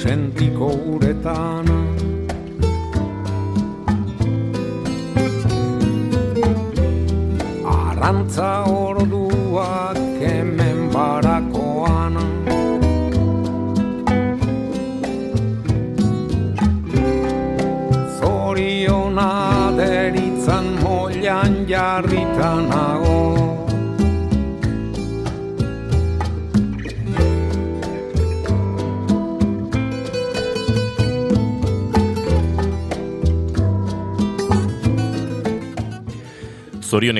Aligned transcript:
sentiko 0.00 0.72
uretan 0.96 1.79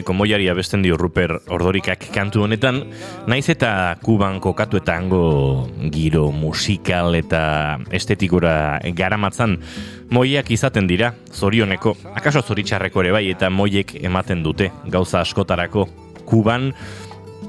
zorioneko 0.01 0.13
moiari 0.17 0.49
abesten 0.49 0.83
dio 0.83 0.97
Ruper 0.97 1.43
Ordorikak 1.53 2.07
kantu 2.15 2.45
honetan, 2.45 2.87
naiz 3.29 3.49
eta 3.51 3.99
kuban 4.03 4.41
kokatu 4.41 4.79
eta 4.79 4.97
hango 4.97 5.69
giro 5.93 6.31
musikal 6.33 7.15
eta 7.15 7.79
estetikura 7.93 8.81
garamatzan 8.97 9.59
moiak 10.11 10.51
izaten 10.51 10.87
dira, 10.89 11.13
zorioneko, 11.33 11.97
akaso 12.15 12.41
zoritxarreko 12.41 13.03
ere 13.03 13.13
bai, 13.13 13.29
eta 13.31 13.51
moiek 13.51 13.95
ematen 14.01 14.43
dute, 14.43 14.71
gauza 14.89 15.21
askotarako, 15.21 15.87
kuban, 16.25 16.73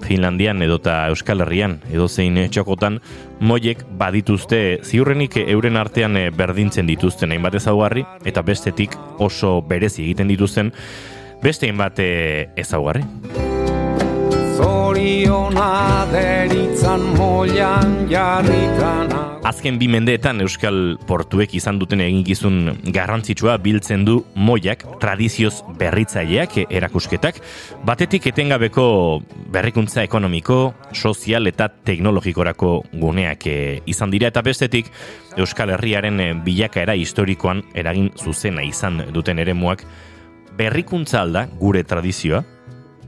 Finlandian 0.02 0.62
edota 0.66 1.08
Euskal 1.12 1.44
Herrian 1.46 1.78
edo 1.94 2.08
zein 2.10 2.40
txokotan 2.50 3.00
moiek 3.40 3.84
badituzte 4.00 4.80
ziurrenik 4.82 5.38
euren 5.44 5.78
artean 5.78 6.18
berdintzen 6.36 6.90
dituzten 6.90 7.32
hainbat 7.32 7.60
ezaugarri 7.62 8.04
eta 8.26 8.42
bestetik 8.42 8.98
oso 9.22 9.60
berezi 9.62 10.02
egiten 10.08 10.32
dituzten 10.34 10.72
beste 11.44 11.72
bat 11.74 12.00
ezaugarri. 12.00 13.04
Zoriona 14.58 16.06
deritzan 16.12 17.02
moian 17.18 18.06
jarritana 18.12 19.32
Azken 19.42 19.80
bi 19.82 19.88
mendeetan 19.90 20.44
Euskal 20.44 21.00
Portuek 21.10 21.56
izan 21.58 21.80
duten 21.82 22.04
eginkizun 22.06 22.76
garrantzitsua 22.94 23.56
biltzen 23.64 24.04
du 24.06 24.20
moiak 24.38 24.84
tradizioz 25.02 25.64
berritzaileak 25.80 26.60
erakusketak, 26.70 27.40
batetik 27.84 28.28
etengabeko 28.30 28.86
berrikuntza 29.52 30.06
ekonomiko, 30.06 30.60
sozial 30.94 31.50
eta 31.50 31.72
teknologikorako 31.74 32.76
guneak 32.94 33.50
eh, 33.50 33.82
izan 33.90 34.14
dira. 34.14 34.30
Eta 34.30 34.46
bestetik 34.46 34.94
Euskal 35.42 35.74
Herriaren 35.74 36.44
bilakaera 36.46 36.94
historikoan 36.94 37.64
eragin 37.74 38.12
zuzena 38.22 38.62
izan 38.62 39.08
duten 39.10 39.42
eremuak 39.42 39.88
berrikuntza 40.58 41.22
alda 41.22 41.46
gure 41.60 41.84
tradizioa, 41.88 42.44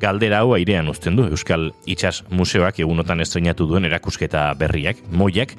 galdera 0.01 0.41
hau 0.43 0.53
airean 0.57 0.89
uzten 0.91 1.15
du 1.15 1.27
Euskal 1.31 1.71
Itxas 1.87 2.23
Museoak 2.29 2.79
egunotan 2.83 3.23
estrenatu 3.23 3.67
duen 3.69 3.87
erakusketa 3.87 4.49
berriak, 4.59 4.99
moiak, 5.11 5.55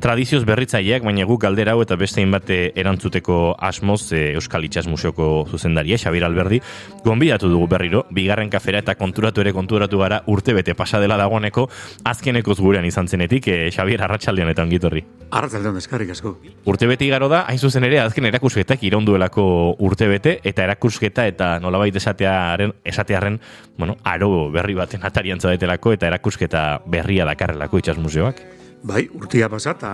tradizioz 0.00 0.44
berritzaileak, 0.48 1.04
baina 1.04 1.26
guk 1.28 1.42
galdera 1.44 1.74
hau 1.76 1.82
eta 1.84 1.96
beste 2.00 2.22
inbate 2.24 2.72
erantzuteko 2.80 3.54
asmoz 3.60 4.12
e, 4.16 4.32
Euskal 4.38 4.64
Itxas 4.64 4.86
Museoko 4.88 5.46
zuzendaria, 5.50 5.98
Xabir 6.00 6.24
Alberdi, 6.24 6.60
gonbidatu 7.04 7.50
dugu 7.52 7.68
berriro, 7.70 8.04
bigarren 8.10 8.50
kafera 8.50 8.80
eta 8.80 8.96
konturatu 8.98 9.44
ere 9.44 9.52
konturatu 9.52 10.00
gara 10.00 10.22
urte 10.32 10.54
bete 10.56 10.74
pasadela 10.74 11.18
dagoeneko, 11.20 11.68
azkeneko 12.08 12.56
gurean 12.60 12.84
izan 12.88 13.08
zenetik, 13.08 13.48
e, 13.48 13.70
Xabir 13.70 14.02
Arratxaldean 14.02 14.52
eta 14.52 14.64
ongitorri. 14.64 15.04
Arratxaldean 15.30 15.76
eskarrik 15.78 16.14
asko. 16.16 16.36
Urte 16.64 16.88
beti 16.90 17.10
garo 17.12 17.28
da, 17.28 17.44
hain 17.48 17.58
zuzen 17.58 17.84
ere, 17.84 18.00
azken 18.00 18.26
erakusketak 18.30 18.82
iraunduelako 18.88 19.44
urte 19.86 20.08
bete, 20.08 20.38
eta 20.44 20.64
erakusketa 20.64 21.26
eta 21.30 21.52
nolabait 21.60 21.96
esatearen, 21.96 22.74
esatearen, 22.84 23.40
bueno, 23.78 23.96
aro 24.04 24.48
berri 24.50 24.74
baten 24.74 25.04
atarian 25.04 25.40
zaudetelako, 25.40 25.94
eta 25.98 26.08
erakusketa 26.08 26.64
berria 26.86 27.28
dakarrelako 27.28 27.78
itxas 27.84 28.00
museoak. 28.00 28.59
Bai, 28.82 29.10
urtia 29.12 29.48
pasa, 29.52 29.74
eta 29.76 29.90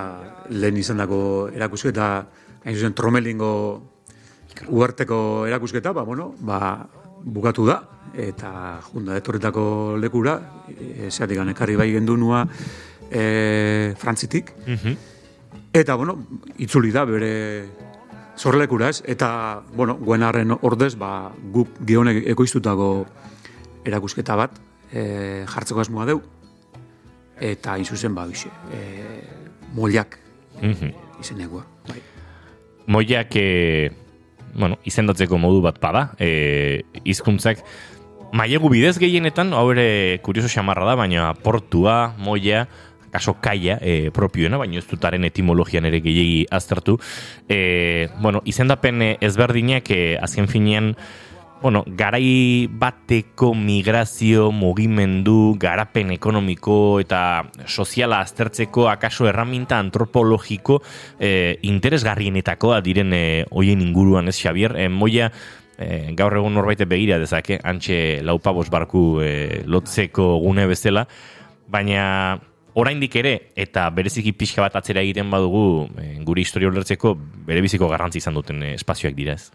lehen 0.54 0.76
izan 0.78 1.00
dago 1.02 1.48
erakusketa, 1.50 2.06
hain 2.62 2.76
zuzen 2.76 2.94
tromelingo 2.94 3.50
uarteko 4.70 5.19
erakusketa, 5.48 5.91
ba, 5.92 6.04
bueno, 6.06 6.28
ba, 6.38 6.86
bukatu 7.24 7.66
da, 7.66 7.80
eta 8.14 8.78
junda 8.92 9.16
etorretako 9.19 9.97
lekura, 9.98 10.36
e, 10.70 11.10
zeatik 11.10 11.42
ekarri 11.50 11.74
bai 11.76 11.91
gendunua 11.97 12.44
e, 13.10 13.94
frantzitik, 13.98 14.54
eta, 15.72 15.97
bueno, 15.97 16.20
itzuli 16.58 16.92
da 16.94 17.04
bere 17.04 17.66
zorlekura 18.38 18.91
ez, 18.94 19.03
eta, 19.04 19.64
bueno, 19.74 19.98
guenarren 19.98 20.54
ordez, 20.60 20.94
ba, 20.94 21.32
guk 21.53 21.82
gionek 21.82 22.22
ekoiztutako 22.36 22.91
erakusketa 23.84 24.36
bat, 24.38 24.62
e, 24.92 25.42
jartzeko 25.50 25.82
asmoa 25.82 26.06
deu, 26.06 26.22
eta 27.41 27.74
hain 27.74 27.84
zuzen 27.84 28.14
ba 28.14 28.26
bixe, 28.26 28.48
e, 28.72 29.20
mollak 29.74 30.19
mm 30.62 30.72
-hmm. 30.72 30.92
izenegua. 31.20 31.66
Bai. 31.88 32.00
Mollak, 32.86 33.36
e, 33.36 33.91
bueno, 34.54 34.78
izendatzeko 34.84 35.38
modu 35.38 35.60
bat 35.60 35.80
bada, 35.80 36.14
e, 36.19 36.82
izkuntzak, 37.04 37.58
mailegu 38.32 38.69
bidez 38.69 38.98
gehienetan, 38.98 39.52
hau 39.52 39.70
ere 39.72 40.19
kurioso 40.22 40.48
xamarra 40.48 40.84
da, 40.84 40.94
baina 40.94 41.34
portua, 41.34 42.14
molla, 42.19 42.66
kaso 43.10 43.36
kaia 43.41 43.78
e, 43.80 44.10
propioena, 44.10 44.58
baina 44.58 44.78
ez 44.78 44.86
dutaren 44.88 45.24
etimologian 45.24 45.86
ere 45.88 46.00
gehiagi 46.00 46.47
aztertu. 46.50 46.98
E, 47.48 48.08
bueno, 48.20 48.42
izendapen 48.44 49.03
ezberdinak, 49.20 49.91
e, 49.91 50.18
azken 50.20 50.48
finean, 50.48 50.97
bueno, 51.66 51.82
garai 51.84 52.69
bateko 52.71 53.49
migrazio, 53.59 54.53
mugimendu, 54.54 55.56
garapen 55.59 56.12
ekonomiko 56.15 57.00
eta 57.03 57.50
soziala 57.66 58.21
aztertzeko 58.22 58.84
akaso 58.87 59.27
erraminta 59.27 59.81
antropologiko 59.82 60.77
eh, 61.19 61.59
interesgarrienetakoa 61.66 62.78
diren 62.87 63.10
eh, 63.19 63.44
hoien 63.50 63.82
inguruan 63.82 64.31
ez 64.31 64.37
Xavier, 64.38 64.77
eh, 64.78 64.87
moia 64.87 65.32
eh, 65.75 66.12
gaur 66.15 66.37
egun 66.38 66.54
norbait 66.54 66.84
begira 66.87 67.19
dezake, 67.19 67.59
antxe 67.59 68.21
laupabos 68.22 68.69
barku 68.71 69.19
eh, 69.27 69.65
lotzeko 69.66 70.37
gune 70.44 70.69
bezala, 70.71 71.03
baina 71.66 72.38
oraindik 72.78 73.19
ere 73.19 73.34
eta 73.59 73.88
bereziki 73.91 74.37
pixka 74.38 74.62
bat 74.62 74.78
atzera 74.78 75.03
egiten 75.03 75.34
badugu 75.34 75.88
eh, 75.98 76.15
guri 76.22 76.47
historia 76.47 76.71
ulertzeko 76.71 77.16
bere 77.50 77.66
biziko 77.66 77.91
garrantzi 77.91 78.22
izan 78.22 78.38
duten 78.38 78.62
espazioak 78.71 79.19
dira 79.19 79.34
ez. 79.34 79.50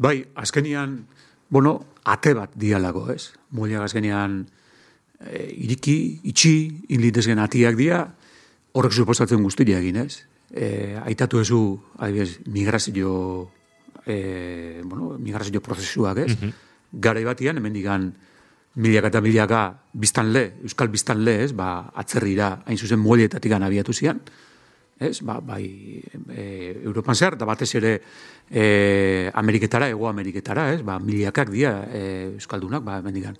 Bai, 0.00 0.22
azkenian 0.32 1.02
bueno, 1.48 1.84
ate 2.04 2.34
bat 2.34 2.52
dialago, 2.54 3.10
ez? 3.12 3.32
Mulia 3.50 3.80
gazgenean 3.82 4.44
e, 5.20 5.42
iriki, 5.66 6.20
itxi, 6.30 6.54
inlitezgen 6.94 7.40
atiak 7.42 7.76
dia, 7.78 8.02
horrek 8.76 8.92
suposatzen 8.92 9.42
guztia 9.42 9.80
egin, 9.80 10.00
ez? 10.04 10.24
E, 10.50 10.96
aitatu 11.02 11.40
ezu, 11.42 11.60
adibidez, 11.98 12.40
migrazio, 12.46 13.50
e, 14.06 14.82
bueno, 14.84 15.16
migrazio 15.18 15.60
prozesuak, 15.60 16.18
ez? 16.18 16.36
Mm 16.36 16.42
-hmm. 16.42 16.52
Garai 16.92 17.24
batian, 17.24 17.56
hemen 17.56 17.72
digan, 17.72 18.14
milaka 18.76 19.08
eta 19.08 19.20
milaka 19.20 19.60
biztan 19.92 20.32
le, 20.32 20.52
euskal 20.62 20.88
biztan 20.88 21.24
le, 21.24 21.42
ez? 21.44 21.52
Ba, 21.52 21.90
atzerrira, 21.94 22.62
hain 22.66 22.78
zuzen 22.78 22.98
mulietatik 22.98 23.52
abiatu 23.52 23.92
zian, 23.92 24.20
ez? 24.98 25.20
Ba, 25.22 25.40
bai, 25.40 26.02
e, 26.32 26.44
Europan 26.84 27.14
zer, 27.14 27.36
da 27.36 27.46
batez 27.48 27.74
ere 27.76 28.00
e, 28.50 29.30
Ameriketara, 29.34 29.88
Ego 29.88 30.08
Ameriketara, 30.08 30.72
ez? 30.72 30.82
Ba, 30.82 30.98
miliakak 30.98 31.50
dia 31.52 31.78
e, 31.92 32.02
Euskaldunak, 32.34 32.84
ba, 32.84 33.00
bendigan, 33.04 33.36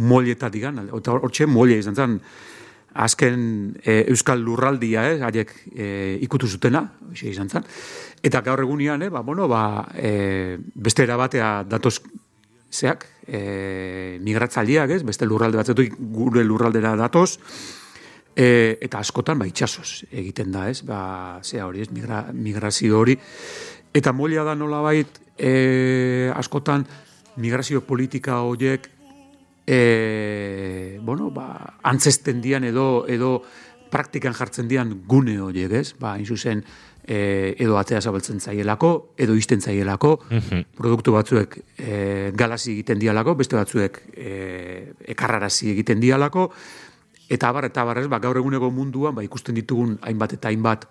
molietatik 0.00 0.62
gan, 0.62 0.88
hortxe 0.90 1.46
molia 1.46 1.78
izan 1.80 1.96
zen, 1.96 2.18
azken 2.94 3.76
e, 3.84 4.06
Euskal 4.10 4.42
lurraldia, 4.42 5.06
ez? 5.12 5.20
Haiek 5.22 5.52
e, 5.74 6.18
ikutu 6.26 6.48
zutena, 6.48 6.84
xe 7.14 7.30
izan 7.30 7.50
zen. 7.50 7.66
Eta 8.22 8.42
gaur 8.46 8.62
egunean, 8.64 9.02
eh, 9.02 9.10
ba, 9.10 9.22
bueno, 9.22 9.48
ba, 9.48 9.88
e, 9.94 10.58
beste 10.74 11.06
erabatea 11.06 11.62
datoz 11.68 12.00
zeak, 12.70 13.06
e, 13.26 14.18
migratzaliak, 14.22 14.90
ez? 14.90 15.02
Beste 15.06 15.26
lurralde 15.26 15.60
batzetuik 15.60 15.94
gure 15.98 16.44
lurraldera 16.44 16.96
datoz, 16.98 17.38
E, 18.36 18.78
eta 18.80 19.00
askotan 19.02 19.40
ba 19.40 19.46
itsasoz 19.48 20.04
egiten 20.10 20.52
da, 20.54 20.68
ez? 20.70 20.80
Ba, 20.86 21.40
zea 21.42 21.66
hori, 21.66 21.82
ez? 21.82 21.90
Migra, 21.90 22.28
migrazio 22.32 22.98
hori 23.00 23.18
eta 23.94 24.12
molia 24.12 24.44
da 24.46 24.54
nolabait 24.54 25.18
e, 25.38 26.30
askotan 26.36 26.86
migrazio 27.36 27.82
politika 27.86 28.40
horiek 28.46 28.86
e, 29.66 30.98
bueno, 31.02 31.30
ba, 31.30 31.78
antzesten 31.82 32.40
dian 32.40 32.64
edo 32.64 33.06
edo 33.08 33.40
praktikan 33.90 34.34
jartzen 34.34 34.68
dian 34.70 34.92
gune 35.06 35.40
horiek, 35.42 35.72
ez? 35.74 35.94
Ba, 35.98 36.14
zuzen, 36.22 36.62
e, 37.02 37.56
edo 37.58 37.78
atea 37.78 38.00
zabaltzen 38.00 38.38
zaielako, 38.38 38.90
edo 39.18 39.34
izten 39.34 39.60
zaielako, 39.60 40.12
mhm. 40.30 40.68
produktu 40.78 41.14
batzuek 41.16 41.56
e, 41.78 42.30
galazi 42.38 42.76
egiten 42.76 43.00
dialako, 43.02 43.34
beste 43.40 43.58
batzuek 43.58 43.98
e, 44.14 44.92
ekarrarazi 45.14 45.72
egiten 45.74 46.00
dialako, 46.02 46.50
Eta 47.30 47.48
abar, 47.48 47.68
eta 47.70 47.84
abar, 47.84 48.00
ez, 48.02 48.08
ba, 48.10 48.18
gaur 48.18 48.40
eguneko 48.40 48.72
munduan, 48.74 49.14
ba, 49.14 49.22
ikusten 49.22 49.54
ditugun 49.54 50.00
hainbat 50.02 50.34
eta 50.34 50.50
hainbat 50.50 50.88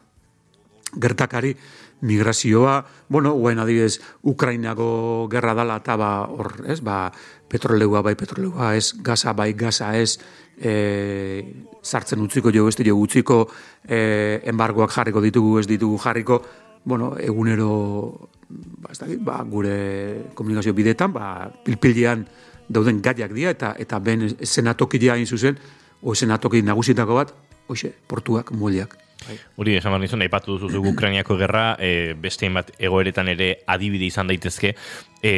gertakari 0.95 1.55
migrazioa, 2.01 2.85
bueno, 3.09 3.33
guen 3.33 3.59
adibidez, 3.59 3.99
Ukrainako 4.23 5.27
gerra 5.29 5.53
dala 5.53 5.81
eta 5.83 5.97
ba, 5.99 6.11
hor, 6.31 6.53
ez, 6.65 6.79
ba, 6.81 7.11
petroleua 7.51 8.01
bai 8.01 8.15
petroleua 8.15 8.71
ez, 8.77 8.93
gaza 9.03 9.33
bai 9.35 9.51
gaza 9.53 9.91
ez, 9.99 10.15
e, 10.55 11.43
sartzen 11.83 12.23
utziko 12.23 12.53
jo, 12.55 12.67
ez 12.69 12.77
jo 12.79 12.95
utziko, 12.95 13.41
e, 13.83 14.41
embargoak 14.47 14.95
jarriko 14.95 15.21
ditugu, 15.21 15.59
ez 15.59 15.67
ditugu 15.67 15.99
jarriko, 15.99 16.41
bueno, 16.85 17.15
egunero, 17.19 18.29
ba, 18.47 18.93
ez 18.93 18.99
dakit, 18.99 19.19
ba, 19.19 19.43
gure 19.43 20.31
komunikazio 20.33 20.73
bidetan, 20.73 21.11
ba, 21.13 21.51
pilpilian 21.65 22.23
dauden 22.69 23.01
gaiak 23.01 23.35
dira, 23.35 23.51
eta 23.51 23.75
eta 23.77 23.99
ben 23.99 24.29
senatokia 24.39 25.17
hain 25.17 25.27
zuzen, 25.27 25.59
o 26.01 26.15
senatoki 26.15 26.61
nagusitako 26.63 27.19
bat, 27.19 27.33
hoxe, 27.67 27.93
portuak, 28.07 28.51
moliak. 28.51 28.97
Bai. 29.27 29.35
Hori, 29.59 29.75
esan 29.75 29.91
behar 29.91 30.01
nizun, 30.01 30.23
aipatu 30.23 30.57
duzu 30.61 30.81
Ukrainiako 30.93 31.35
gerra, 31.39 31.75
e, 31.79 32.15
beste 32.19 32.47
bat 32.55 32.71
egoeretan 32.79 33.27
ere 33.35 33.51
adibide 33.67 34.07
izan 34.07 34.31
daitezke, 34.31 34.75
e, 35.21 35.33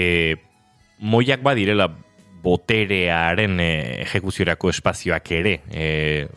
moiak 1.02 1.42
badirela 1.42 1.90
boterearen 2.42 3.60
e, 3.60 3.72
ejekuziorako 4.06 4.69
espazioak 4.69 5.31
ere. 5.38 5.56
E, 5.69 6.28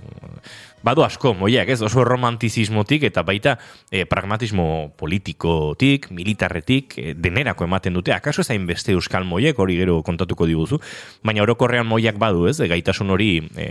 badu 0.85 1.05
asko, 1.05 1.33
moiak, 1.35 1.71
ez, 1.73 1.81
oso 1.83 2.05
romantizismotik 2.05 3.07
eta 3.09 3.25
baita 3.27 3.57
e, 3.91 4.05
pragmatismo 4.09 4.67
politikotik, 5.01 6.11
militarretik, 6.15 6.99
e, 7.01 7.15
denerako 7.17 7.67
ematen 7.69 7.97
dute. 7.97 8.13
Akaso 8.15 8.45
ezain 8.45 8.67
beste 8.69 8.93
euskal 8.93 9.27
moiek, 9.29 9.59
hori 9.59 9.79
gero 9.81 10.01
kontatuko 10.07 10.49
diguzu, 10.51 10.81
baina 11.25 11.45
orokorrean 11.45 11.89
moiak 11.89 12.21
badu, 12.21 12.47
ez, 12.51 12.59
e, 12.61 12.69
gaitasun 12.71 13.15
hori 13.17 13.31
e, 13.57 13.69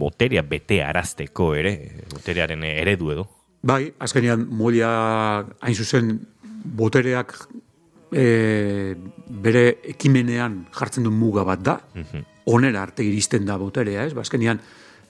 boterea 0.00 0.44
bete 0.48 0.80
arazteko 0.84 1.52
ere, 1.58 1.74
boterearen 2.12 2.64
eredu 2.74 3.12
edo. 3.14 3.28
Bai, 3.64 3.86
azkenean 4.04 4.48
moia 4.52 4.88
hain 5.64 5.76
zuzen 5.76 6.18
botereak 6.76 7.36
e, 8.12 8.94
bere 9.28 9.66
ekimenean 9.94 10.64
jartzen 10.74 11.04
du 11.04 11.12
muga 11.12 11.44
bat 11.48 11.64
da, 11.64 11.80
mm 11.96 12.30
onera 12.44 12.82
arte 12.82 13.00
iristen 13.00 13.46
da 13.48 13.54
boterea, 13.56 14.02
ez, 14.04 14.12
ba, 14.12 14.20
azkenean, 14.20 14.58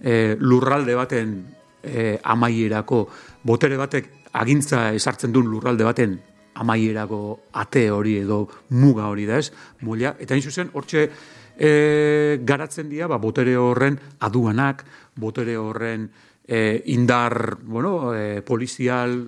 e, 0.05 0.37
lurralde 0.39 0.95
baten 0.95 1.35
e, 1.83 2.19
amaierako 2.23 3.07
botere 3.43 3.81
batek 3.81 4.11
agintza 4.37 4.91
esartzen 4.93 5.33
duen 5.33 5.49
lurralde 5.49 5.85
baten 5.89 6.19
amaierako 6.55 7.21
ate 7.53 7.89
hori 7.91 8.19
edo 8.21 8.45
muga 8.71 9.09
hori 9.11 9.25
da 9.27 9.41
ez, 9.41 9.51
mulia, 9.83 10.15
eta 10.21 10.39
zuzen 10.41 10.71
hortxe 10.73 11.09
e, 11.57 12.39
garatzen 12.47 12.89
dira, 12.89 13.09
ba, 13.11 13.19
botere 13.19 13.57
horren 13.59 13.99
aduanak, 14.21 14.85
botere 15.17 15.57
horren 15.59 16.09
e, 16.47 16.83
indar, 16.95 17.59
bueno, 17.63 18.15
e, 18.15 18.43
polizial, 18.43 19.19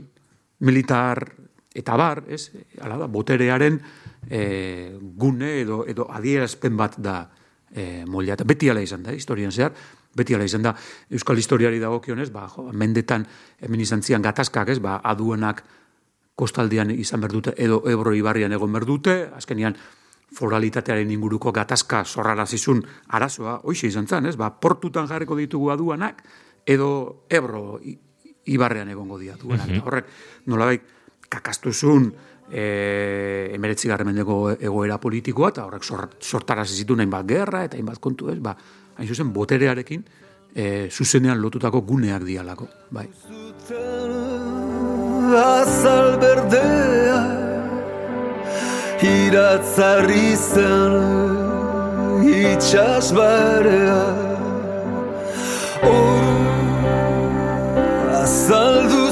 militar, 0.61 1.27
eta 1.77 1.97
bar, 1.97 2.25
ez, 2.29 2.51
ala 2.81 2.97
da, 3.03 3.09
boterearen 3.11 3.81
e, 4.31 4.97
gune 5.19 5.61
edo, 5.61 5.85
edo 5.89 6.07
adierazpen 6.11 6.77
bat 6.77 6.97
da 7.03 7.19
e, 7.75 8.05
molia, 8.09 8.37
eta 8.39 8.47
beti 8.49 8.71
ala 8.71 8.85
izan 8.85 9.05
da, 9.05 9.15
historian 9.15 9.53
zehar, 9.53 9.75
beti 10.17 10.35
ala 10.35 10.47
izan 10.49 10.65
da, 10.65 10.75
Euskal 11.11 11.39
Historiari 11.39 11.81
dagokionez, 11.83 12.31
ba, 12.33 12.47
jo, 12.53 12.71
mendetan 12.73 13.27
hemen 13.61 13.85
izan 13.85 14.03
zian 14.03 14.25
gatazkak, 14.25 14.73
ez, 14.73 14.81
ba, 14.83 14.99
aduenak 15.05 15.63
kostaldian 16.37 16.91
izan 16.93 17.23
berdute, 17.25 17.55
edo 17.57 17.83
Ebro 17.89 18.13
Ibarrian 18.15 18.53
egon 18.53 18.73
berdute, 18.73 19.23
azkenian 19.37 19.77
foralitatearen 20.37 21.11
inguruko 21.15 21.53
gatazka 21.55 22.03
zorrara 22.05 22.47
zizun 22.47 22.83
arazoa, 23.17 23.61
hoxe 23.65 23.89
izan 23.89 24.09
zan, 24.09 24.27
ez, 24.27 24.37
ba, 24.37 24.51
portutan 24.61 25.09
jarriko 25.09 25.39
ditugu 25.39 25.71
aduanak, 25.73 26.23
edo 26.67 26.91
Ebro 27.31 27.79
Ibarrean 28.47 28.91
egongo 28.91 29.19
dia 29.19 29.37
duenak. 29.41 29.69
Mm 29.71 29.85
Horrek, 29.87 30.11
nolabait, 30.47 30.83
kakastuzun, 31.29 32.11
e, 32.51 33.51
emeretzi 33.55 33.89
mendeko 33.89 34.51
egoera 34.55 34.99
politikoa, 34.99 35.51
eta 35.51 35.65
horrek 35.67 35.83
sortara 36.21 36.65
zizitu 36.65 36.97
nahin 36.97 37.11
bat 37.11 37.27
gerra, 37.27 37.65
eta 37.65 37.77
hainbat 37.77 37.99
kontu 37.99 38.31
ez, 38.31 38.39
ba, 38.39 38.57
hain 38.97 39.09
zuzen, 39.09 39.33
boterearekin 39.33 40.05
e, 40.55 40.89
zuzenean 40.91 41.41
lotutako 41.41 41.83
guneak 41.83 42.25
dialako. 42.25 42.69
Bai. 42.91 43.09
Azal 45.37 46.17
berdea 46.23 47.19
Iratzarri 49.07 50.37
zen 50.37 50.95
Itxas 52.27 53.13
barea 53.15 53.99
Azaldu 58.23 59.07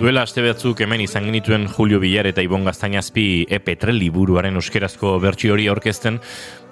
Duela 0.00 0.22
aste 0.24 0.40
batzuk 0.40 0.78
hemen 0.80 1.02
izan 1.04 1.26
genituen 1.28 1.66
Julio 1.68 1.98
Villar 2.00 2.24
eta 2.30 2.40
Ibon 2.40 2.62
Gaztainazpi 2.64 3.44
epetre 3.52 3.92
liburuaren 3.92 4.56
euskerazko 4.56 5.18
bertsi 5.20 5.50
hori 5.52 5.66
aurkezten 5.68 6.16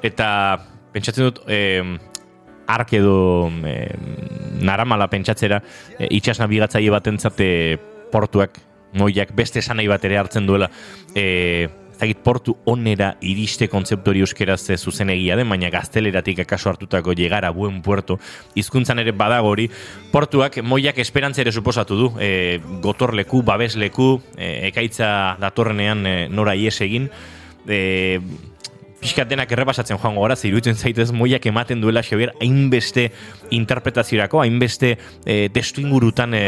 eta 0.01 0.29
pentsatzen 0.99 1.31
dut 1.31 1.43
e, 1.49 1.83
ark 2.69 2.95
edo 2.99 3.49
e, 3.65 3.75
naramala 4.61 5.09
pentsatzera 5.09 5.63
e, 5.97 6.11
itxas 6.19 6.39
nabigatzaile 6.43 6.93
bat 6.93 7.11
entzate 7.11 7.51
portuak 8.13 8.61
moiak 8.99 9.35
beste 9.37 9.63
sanai 9.63 9.89
bat 9.89 10.05
ere 10.05 10.19
hartzen 10.21 10.47
duela. 10.49 10.71
E, 11.15 11.69
zagit 11.99 12.21
portu 12.23 12.55
onera 12.71 13.11
iriste 13.27 13.67
kontzeptori 13.71 14.23
euskeraz 14.23 14.61
zuzen 14.79 15.11
egia 15.11 15.37
den, 15.37 15.49
baina 15.51 15.71
gazteleratik 15.75 16.45
akaso 16.45 16.71
hartutako 16.71 17.15
llegara 17.19 17.51
buen 17.51 17.81
puerto, 17.83 18.19
hizkuntzan 18.55 19.03
ere 19.03 19.13
badago 19.13 19.51
hori, 19.51 19.69
portuak 20.13 20.61
moiak 20.63 20.99
esperantza 21.03 21.43
ere 21.43 21.53
suposatu 21.53 21.99
du, 21.99 22.13
e, 22.23 22.61
gotorleku, 22.85 23.43
babesleku, 23.43 24.13
e, 24.37 24.69
ekaitza 24.71 25.11
datorrenean 25.43 26.07
e, 26.07 26.15
nora 26.31 26.55
ies 26.55 26.77
egin, 26.87 27.11
e, 27.67 28.21
pixkat 29.01 29.29
denak 29.31 29.51
errepasatzen 29.55 29.99
joango 29.99 30.25
gara, 30.25 30.37
zirutzen 30.37 30.77
zaitez 30.77 31.11
moiak 31.15 31.47
ematen 31.47 31.81
duela 31.81 32.03
Xavier 32.03 32.33
hainbeste 32.41 33.09
interpretaziorako, 33.55 34.43
hainbeste 34.43 34.95
e, 35.25 35.49
testu 35.55 35.83
ingurutan 35.85 36.35
e, 36.35 36.45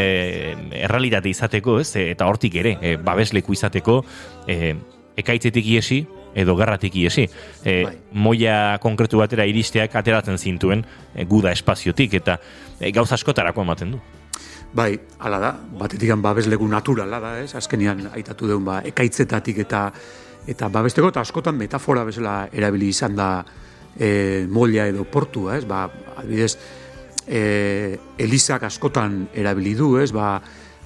errealitate 0.83 1.31
izateko, 1.31 1.79
ez? 1.81 1.93
E, 1.95 2.09
eta 2.15 2.27
hortik 2.27 2.57
ere, 2.61 2.77
e, 2.81 2.95
babesleku 3.01 3.55
izateko, 3.55 4.01
e, 4.47 4.73
ekaitzetik 5.21 5.67
iesi 5.75 6.01
edo 6.35 6.55
gerratik 6.55 6.95
iesi. 6.95 7.27
E, 7.63 7.83
bai. 7.83 7.95
Moia 8.13 8.77
konkretu 8.83 9.19
batera 9.19 9.45
iristeak 9.47 9.95
ateratzen 9.99 10.39
zintuen 10.39 10.85
e, 11.13 11.25
guda 11.27 11.51
espaziotik 11.51 12.15
eta 12.21 12.39
e, 12.79 12.91
gauz 12.95 13.11
askotarako 13.11 13.67
ematen 13.67 13.95
du. 13.95 14.01
Bai, 14.71 14.93
hala 15.19 15.39
da, 15.43 15.51
batetik 15.79 16.13
babeslegu 16.23 16.67
naturala 16.71 17.19
da, 17.19 17.33
ez? 17.43 17.51
Azkenian 17.59 18.05
aitatu 18.13 18.47
deun 18.47 18.63
ba, 18.63 18.79
ekaitzetatik 18.87 19.65
eta 19.65 19.89
eta 20.47 20.69
babesteko 20.69 21.11
eta 21.11 21.21
askotan 21.21 21.57
metafora 21.57 22.03
bezala 22.07 22.47
erabili 22.51 22.89
izan 22.89 23.15
da 23.15 23.29
e, 23.97 24.47
moia 24.49 24.87
edo 24.89 25.05
portua, 25.05 25.57
ez? 25.57 25.65
Ba, 25.67 25.85
adibidez, 26.17 26.55
e, 27.27 27.97
Elizak 28.17 28.63
askotan 28.63 29.27
erabili 29.33 29.75
du, 29.77 29.95
ez? 30.01 30.11
Ba, 30.15 30.35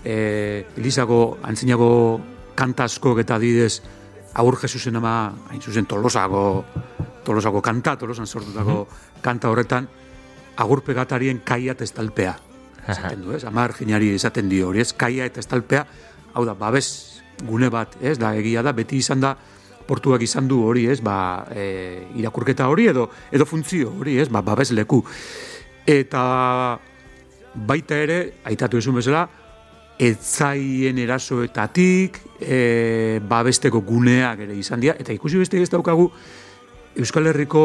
e, 0.04 0.66
Elizako 0.78 1.38
antzinago 1.44 1.92
kantaskok 2.56 3.22
eta 3.24 3.40
adibidez 3.40 3.82
aur 4.36 4.58
Jesusen 4.60 4.96
ama, 5.00 5.34
hain 5.50 5.62
zuzen 5.62 5.88
tolosako, 5.88 6.66
tolosako 7.24 7.62
kanta, 7.64 7.96
tolosan 7.98 8.28
sortutako 8.28 8.84
kanta 9.24 9.50
horretan, 9.50 9.88
agur 10.58 10.84
pegatarien 10.84 11.42
kaia 11.44 11.76
eta 11.76 11.88
estalpea. 11.88 12.36
Esaten 12.86 13.24
du, 13.24 13.32
ez? 13.34 13.44
Amar 13.48 13.74
jinari 13.74 14.12
esaten 14.14 14.50
dio 14.52 14.70
hori, 14.70 14.84
ez? 14.84 14.92
Kaia 14.94 15.26
eta 15.26 15.42
estalpea, 15.42 15.86
hau 16.36 16.44
da, 16.46 16.54
babes 16.54 17.15
gune 17.44 17.70
bat, 17.70 17.98
ez? 18.02 18.18
Da, 18.22 18.34
egia 18.38 18.64
da, 18.66 18.74
beti 18.76 19.00
izan 19.04 19.22
da, 19.24 19.36
portuak 19.88 20.24
izan 20.26 20.48
du 20.48 20.62
hori, 20.66 20.88
ez? 20.90 21.00
Ba, 21.04 21.46
e, 21.52 21.66
irakurketa 22.20 22.68
hori 22.72 22.90
edo, 22.92 23.10
edo 23.32 23.46
funtzio 23.46 23.94
hori, 24.00 24.18
ez? 24.22 24.30
Ba, 24.30 24.42
babes 24.46 24.72
leku. 24.72 25.04
Eta 25.86 26.22
baita 27.56 27.98
ere, 28.02 28.20
aitatu 28.46 28.80
esun 28.82 28.98
bezala, 29.00 29.28
etzaien 30.00 30.98
erasoetatik, 31.00 32.20
e, 32.42 33.20
babesteko 33.24 33.80
guneak 33.86 34.42
ere 34.44 34.58
izan 34.60 34.82
dira, 34.84 34.98
eta 35.00 35.14
ikusi 35.16 35.40
beste 35.40 35.62
ez 35.62 35.70
daukagu 35.72 36.10
Euskal 36.96 37.28
Herriko 37.28 37.62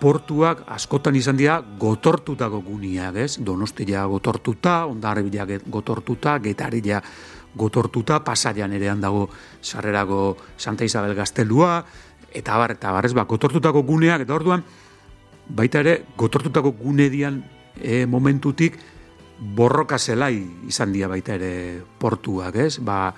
portuak 0.00 0.62
askotan 0.72 1.16
izan 1.16 1.36
dira 1.36 1.58
gotortutako 1.80 2.62
guneak, 2.64 3.16
ez? 3.20 3.36
Donostia 3.44 4.06
gotortuta, 4.08 4.86
ondarribila 4.88 5.46
gotortuta, 5.68 6.38
getarila 6.40 7.02
gotortuta, 7.54 8.22
pasaian 8.24 8.72
ere 8.72 8.92
dago 9.00 9.28
sarrerako 9.62 10.36
Santa 10.56 10.84
Isabel 10.84 11.14
Gaztelua, 11.14 11.84
eta 12.32 12.56
bar, 12.56 12.72
eta 12.72 12.92
bar, 12.92 13.06
ez 13.06 13.14
ba, 13.14 13.24
gotortutako 13.24 13.82
guneak, 13.82 14.22
eta 14.22 14.34
orduan, 14.34 14.62
baita 15.48 15.80
ere, 15.80 16.04
gotortutako 16.16 16.72
gune 16.78 17.08
dian 17.10 17.42
e, 17.76 18.06
momentutik, 18.06 18.78
borroka 19.40 19.98
zelai 19.98 20.36
izan 20.68 20.92
dira 20.92 21.08
baita 21.08 21.34
ere 21.34 21.80
portuak, 21.98 22.56
ez? 22.56 22.78
Ba, 22.78 23.14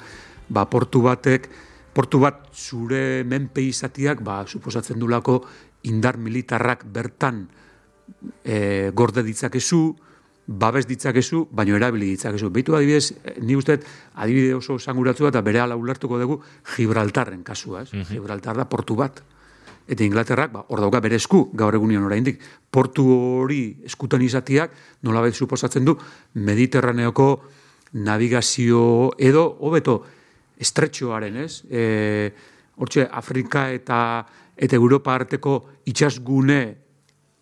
ba 0.48 0.64
portu 0.70 1.02
batek, 1.02 1.48
portu 1.92 2.22
bat 2.22 2.48
zure 2.54 3.24
menpe 3.28 3.64
izatiak, 3.66 4.22
ba, 4.22 4.42
suposatzen 4.46 4.98
dulako 5.02 5.42
indar 5.90 6.16
militarrak 6.16 6.86
bertan 6.86 7.48
e, 8.44 8.90
gorde 8.94 9.24
ditzakezu, 9.26 9.82
babes 10.58 10.86
ditzakezu, 10.86 11.46
baino 11.50 11.76
erabili 11.76 12.12
ditzakezu. 12.12 12.50
Beitu 12.52 12.76
adibidez, 12.76 13.14
ni 13.40 13.56
uste, 13.56 13.78
adibide 14.14 14.54
oso 14.54 14.78
sanguratzua 14.78 15.32
eta 15.32 15.42
bere 15.42 15.60
ala 15.60 15.76
ulertuko 15.76 16.18
dugu 16.20 16.40
Gibraltarren 16.74 17.42
kasua, 17.42 17.82
ez? 17.82 18.06
Gibraltar 18.08 18.56
da 18.56 18.68
portu 18.68 18.96
bat. 18.98 19.22
Eta 19.88 20.04
Inglaterrak, 20.04 20.52
ba, 20.52 20.64
hor 20.68 20.80
dauka 20.80 21.00
bere 21.02 21.18
esku, 21.18 21.48
gaur 21.58 21.74
egunian 21.74 22.04
oraindik 22.06 22.40
portu 22.70 23.04
hori 23.42 23.62
eskutan 23.88 24.22
izatiak, 24.22 24.74
nolabait 25.02 25.34
suposatzen 25.34 25.84
du, 25.84 25.96
Mediterraneoko 26.34 27.28
navigazio 27.92 29.12
edo, 29.18 29.44
hobeto, 29.60 30.02
estretxoaren, 30.62 31.36
ez? 31.42 31.64
E, 31.68 32.30
hortxe, 32.78 33.08
Afrika 33.10 33.70
eta 33.72 33.98
eta 34.62 34.76
Europa 34.76 35.14
arteko 35.14 35.56
itxasgune 35.88 36.81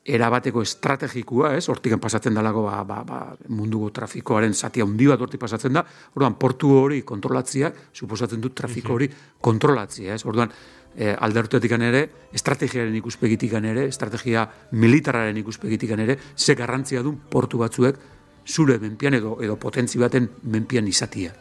erabateko 0.04 0.62
estrategikua, 0.64 1.54
ez? 1.58 1.68
Hortik 1.68 1.96
pasatzen 2.00 2.34
dalako 2.34 2.64
ba, 2.64 2.82
ba, 2.88 3.02
ba, 3.04 3.20
munduko 3.52 3.90
trafikoaren 3.94 4.54
zati 4.54 4.80
handi 4.80 5.06
bat 5.10 5.20
hortik 5.20 5.40
pasatzen 5.40 5.76
da. 5.76 5.84
Orduan 6.14 6.38
portu 6.40 6.72
hori 6.78 7.02
kontrolatzia 7.06 7.72
suposatzen 7.92 8.40
dut 8.40 8.56
trafiko 8.56 8.94
hori 8.96 9.10
kontrolatzia, 9.40 10.14
ez? 10.14 10.24
Orduan 10.24 10.52
e, 10.96 11.12
aldertuetik 11.12 11.76
ere, 11.76 12.06
estrategiaren 12.32 12.96
ikuspegitik 12.96 13.52
ere, 13.60 13.86
estrategia 13.86 14.46
militararen 14.72 15.36
ikuspegitik 15.36 15.90
ere, 15.90 16.18
ze 16.36 16.54
garrantzia 16.54 17.02
duen 17.02 17.20
portu 17.30 17.58
batzuek 17.58 18.00
zure 18.46 18.78
menpian 18.78 19.14
edo 19.14 19.36
edo 19.42 19.56
potentzi 19.56 19.98
baten 19.98 20.28
menpian 20.42 20.88
izatia. 20.88 21.32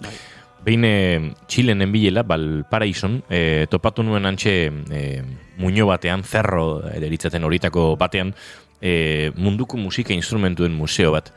Bai. 0.00 0.14
Behin 0.62 0.84
e, 0.86 0.94
Txilen 1.50 1.82
enbilela, 1.82 2.22
bal 2.22 2.62
paraison, 2.70 3.16
e, 3.26 3.66
topatu 3.70 4.04
nuen 4.06 4.28
antxe 4.28 4.52
e, 4.70 5.00
muño 5.62 5.86
batean, 5.86 6.26
ferro 6.26 6.82
deritzaten 6.82 7.46
horitako 7.46 7.94
batean, 7.96 8.34
e, 8.82 9.30
munduko 9.38 9.78
musika 9.78 10.12
instrumentuen 10.12 10.74
museo 10.74 11.14
bat. 11.14 11.30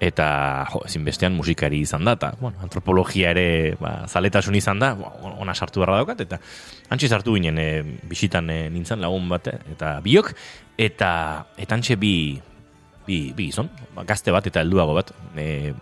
Eta, 0.00 0.64
jo, 0.72 0.80
ezin 0.88 1.04
bestean 1.04 1.34
musikari 1.36 1.82
izan 1.84 2.06
da, 2.08 2.14
eta, 2.16 2.30
bueno, 2.40 2.56
antropologia 2.64 3.34
ere, 3.34 3.74
ba, 3.80 4.06
zaletasun 4.08 4.56
izan 4.56 4.80
da, 4.80 4.94
ona 5.28 5.52
sartu 5.52 5.82
barra 5.82 5.98
daukat, 6.00 6.22
eta 6.24 6.38
antxe 6.88 7.10
sartu 7.12 7.34
ginen, 7.36 7.60
e, 7.60 7.82
bisitan 8.08 8.48
e, 8.48 8.62
nintzen 8.72 9.02
lagun 9.04 9.28
bat, 9.28 9.50
eta 9.74 9.98
biok, 10.04 10.32
eta, 10.80 11.10
eta 11.60 11.76
antxe 11.76 11.98
bi, 12.00 12.14
bi, 13.04 13.20
bi 13.36 13.50
izan, 13.52 13.68
ba, 13.96 14.06
gazte 14.08 14.32
bat 14.32 14.48
eta 14.48 14.64
helduago 14.64 14.96
bat, 15.02 15.12
e, 15.36 15.74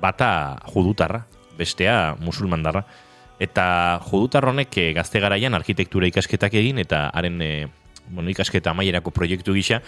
bata 0.00 0.30
judutarra, 0.72 1.26
bestea 1.58 2.16
musulmandarra. 2.20 2.84
Eta 3.38 4.00
judutar 4.08 4.46
honek 4.48 4.78
eh, 4.80 4.92
gazte 4.96 5.20
garaian 5.20 5.54
arkitektura 5.54 6.08
ikasketak 6.08 6.54
egin 6.56 6.78
eta 6.80 7.10
haren 7.12 7.42
e, 7.44 7.50
bueno, 8.08 8.30
ikasketa 8.30 8.70
amaierako 8.70 9.10
proiektu 9.10 9.54
gisa 9.56 9.80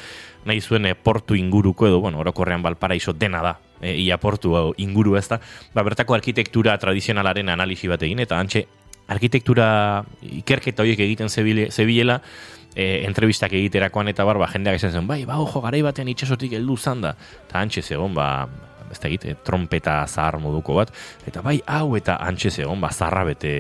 nahi 0.46 0.60
zuen 0.60 0.86
e, 0.86 0.94
portu 0.94 1.36
inguruko 1.38 1.86
edo 1.86 2.00
bueno, 2.00 2.20
orokorrean 2.20 2.62
balparaiso 2.62 3.12
dena 3.12 3.42
da 3.42 3.54
e, 3.80 3.94
ia 3.96 4.18
portu 4.18 4.74
inguru 4.76 5.16
ez 5.16 5.28
da 5.28 5.40
ba, 5.74 5.82
bertako 5.82 6.14
arkitektura 6.14 6.76
tradizionalaren 6.78 7.48
analisi 7.48 7.88
bat 7.88 8.02
egin 8.02 8.20
eta 8.24 8.38
antxe 8.38 8.66
arkitektura 9.08 10.04
ikerketa 10.20 10.84
horiek 10.84 11.00
egiten 11.00 11.30
zebilela 11.32 12.20
e, 12.74 13.04
entrevistak 13.06 13.54
egiterakoan 13.56 14.12
eta 14.12 14.26
barba 14.28 14.48
jendeak 14.52 14.76
esan 14.80 14.92
zen 14.92 15.06
bai, 15.06 15.24
ba, 15.24 15.38
ojo, 15.40 15.62
garai 15.64 15.82
batean 15.82 16.10
itxasotik 16.12 16.58
heldu 16.58 16.76
zanda 16.76 17.14
eta 17.46 17.62
antxe 17.62 17.82
zegoen, 17.82 18.14
ba, 18.14 18.48
ez 18.90 18.98
da 19.00 19.08
egite, 19.08 19.34
trompeta 19.44 20.00
zahar 20.06 20.38
moduko 20.42 20.76
bat, 20.78 20.92
eta 21.28 21.42
bai 21.44 21.58
hau 21.66 21.96
eta 21.98 22.18
antxe 22.24 22.50
zegoen, 22.50 22.80
ba, 22.80 22.90
zarra 22.92 23.24
bete 23.28 23.52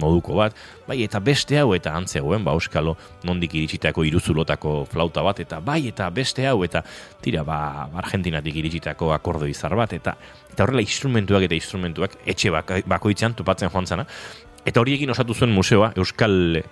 moduko 0.00 0.36
bat, 0.38 0.56
bai 0.88 1.00
eta 1.04 1.20
beste 1.20 1.58
hau 1.60 1.72
eta 1.76 1.94
antzegoen, 1.98 2.44
ba, 2.44 2.54
euskalo, 2.58 2.96
nondik 3.28 3.54
iritsitako 3.60 4.04
iruzulotako 4.08 4.76
flauta 4.92 5.24
bat, 5.26 5.42
eta 5.44 5.60
bai 5.60 5.80
eta 5.90 6.10
beste 6.10 6.46
hau 6.48 6.62
eta 6.64 6.84
tira, 7.22 7.44
ba, 7.46 7.88
argentinatik 8.02 8.56
iritsitako 8.62 9.12
akordo 9.16 9.50
izar 9.50 9.76
bat, 9.78 9.92
eta 9.92 10.16
eta 10.52 10.66
horrela 10.66 10.84
instrumentuak 10.84 11.46
eta 11.48 11.56
instrumentuak 11.56 12.18
etxe 12.28 12.52
bakoitzean 12.52 13.34
topatzen 13.38 13.72
joan 13.72 13.86
zana, 13.88 14.06
eta 14.64 14.80
horiekin 14.80 15.10
osatu 15.10 15.34
zuen 15.34 15.52
museoa, 15.54 15.92
euskal 15.96 16.62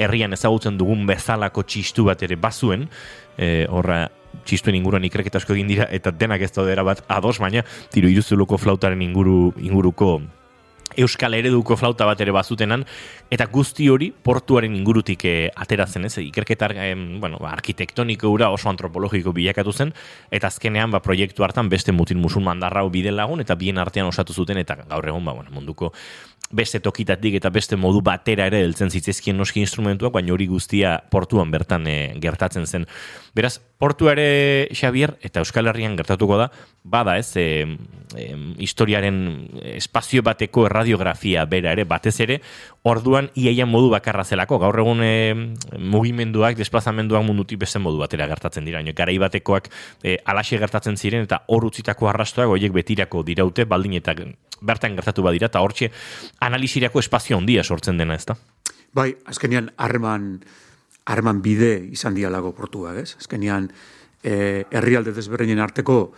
herrian 0.00 0.32
ezagutzen 0.36 0.78
dugun 0.80 1.06
bezalako 1.08 1.64
txistu 1.66 2.06
bat 2.08 2.22
ere 2.26 2.38
bazuen, 2.40 2.86
e, 3.36 3.66
horra 3.68 4.06
txistuen 4.44 4.76
inguruan 4.78 5.04
ikerketa 5.04 5.38
asko 5.38 5.54
egin 5.56 5.70
dira 5.70 5.88
eta 5.90 6.10
denak 6.10 6.42
ez 6.42 6.52
daudera 6.52 6.84
bat 6.86 7.04
ados 7.08 7.38
baina 7.38 7.64
tiro 7.92 8.08
iruzuluko 8.08 8.58
flautaren 8.58 9.02
inguru 9.02 9.52
inguruko 9.58 10.20
euskal 10.96 11.34
ereduko 11.38 11.76
flauta 11.78 12.06
bat 12.08 12.20
ere 12.20 12.32
bazutenan 12.34 12.84
eta 13.30 13.46
guzti 13.52 13.88
hori 13.90 14.10
portuaren 14.10 14.74
ingurutik 14.74 15.24
eh, 15.28 15.50
ateratzen 15.54 16.08
ez? 16.08 16.16
Ikerketar 16.18 16.74
eh, 16.76 16.94
bueno, 16.94 17.38
ba, 17.40 17.52
arkitektoniko 17.54 18.30
ura 18.30 18.50
oso 18.50 18.70
antropologiko 18.70 19.32
bilakatu 19.36 19.72
zen 19.72 19.94
eta 20.30 20.50
azkenean 20.50 20.90
ba, 20.90 21.02
proiektu 21.04 21.46
hartan 21.46 21.70
beste 21.70 21.92
mutil 21.92 22.18
musulman 22.18 22.60
darrau 22.60 22.88
bide 22.90 23.12
lagun 23.14 23.40
eta 23.40 23.54
bien 23.54 23.78
artean 23.78 24.10
osatu 24.10 24.34
zuten 24.34 24.58
eta 24.58 24.80
gaur 24.88 25.08
egun 25.08 25.24
ba, 25.24 25.36
bueno, 25.36 25.50
munduko 25.54 25.92
beste 26.50 26.80
tokitatik 26.82 27.36
eta 27.38 27.50
beste 27.54 27.78
modu 27.78 28.02
batera 28.02 28.48
ere 28.50 28.64
heltzen 28.64 28.90
zitzezkien 28.90 29.38
noski 29.38 29.62
instrumentuak, 29.62 30.12
baina 30.12 30.34
hori 30.34 30.48
guztia 30.50 30.96
portuan 31.10 31.50
bertan 31.50 31.86
e, 31.86 31.96
gertatzen 32.20 32.66
zen. 32.66 32.86
Beraz, 33.34 33.60
portu 33.78 34.10
ere 34.10 34.66
Xavier 34.74 35.14
eta 35.22 35.44
Euskal 35.44 35.70
Herrian 35.70 35.94
gertatuko 35.96 36.36
da, 36.40 36.50
bada 36.82 37.16
ez, 37.20 37.30
e, 37.38 37.64
historiaren 38.58 39.20
espazio 39.76 40.24
bateko 40.26 40.66
erradiografia 40.66 41.46
bera 41.46 41.72
ere, 41.76 41.86
batez 41.86 42.16
ere, 42.26 42.40
orduan 42.82 43.30
iaia 43.38 43.68
modu 43.70 43.92
bakarra 43.94 44.24
zelako, 44.24 44.58
gaur 44.58 44.82
egun 44.82 45.04
e, 45.06 45.14
mugimenduak, 45.78 46.58
desplazamenduak 46.58 47.24
mundutik 47.24 47.62
beste 47.62 47.78
modu 47.78 48.02
batera 48.02 48.26
gertatzen 48.26 48.66
dira, 48.66 48.82
garai 48.90 49.18
batekoak 49.22 49.70
e, 50.02 50.18
alaxe 50.26 50.58
gertatzen 50.58 50.98
ziren 50.98 51.28
eta 51.28 51.44
hor 51.46 51.70
utzitako 51.70 52.10
arrastoak 52.10 52.50
horiek 52.50 52.74
betirako 52.74 53.22
diraute, 53.22 53.68
baldin 53.70 54.00
eta 54.02 54.18
bertan 54.60 54.96
gertatu 54.96 55.22
badira, 55.22 55.50
eta 55.50 55.60
hortxe 55.60 55.90
analizirako 56.40 57.00
espazio 57.00 57.38
handia 57.38 57.64
sortzen 57.64 57.98
dena, 57.98 58.14
ezta? 58.14 58.36
Bai, 58.92 59.14
azkenean 59.26 59.70
harreman 59.76 60.40
harreman 61.10 61.40
bide 61.42 61.72
izan 61.90 62.14
dialago 62.14 62.52
portuak, 62.54 63.00
ez? 63.02 63.16
Azkenean 63.18 63.70
eh, 64.22 64.64
herrialde 64.70 65.14
desberdinen 65.16 65.58
arteko 65.58 66.12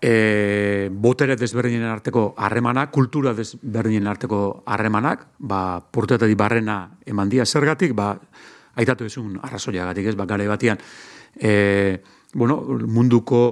e, 0.00 0.88
botere 0.92 1.36
desberdinen 1.36 1.88
arteko 1.88 2.34
harremanak, 2.36 2.92
kultura 2.92 3.32
desberdinen 3.34 4.06
arteko 4.06 4.62
harremanak, 4.66 5.26
ba, 5.38 5.80
portuetatik 5.80 6.36
barrena 6.38 6.98
eman 7.06 7.32
dia 7.32 7.46
zergatik, 7.46 7.94
ba, 7.96 8.14
aitatu 8.76 9.06
ezun 9.08 9.38
arrazoiagatik, 9.42 10.12
ez? 10.12 10.16
Ba, 10.16 10.26
gare 10.28 10.48
batian, 10.48 10.78
e, 11.40 12.02
bueno, 12.34 12.60
munduko 12.86 13.42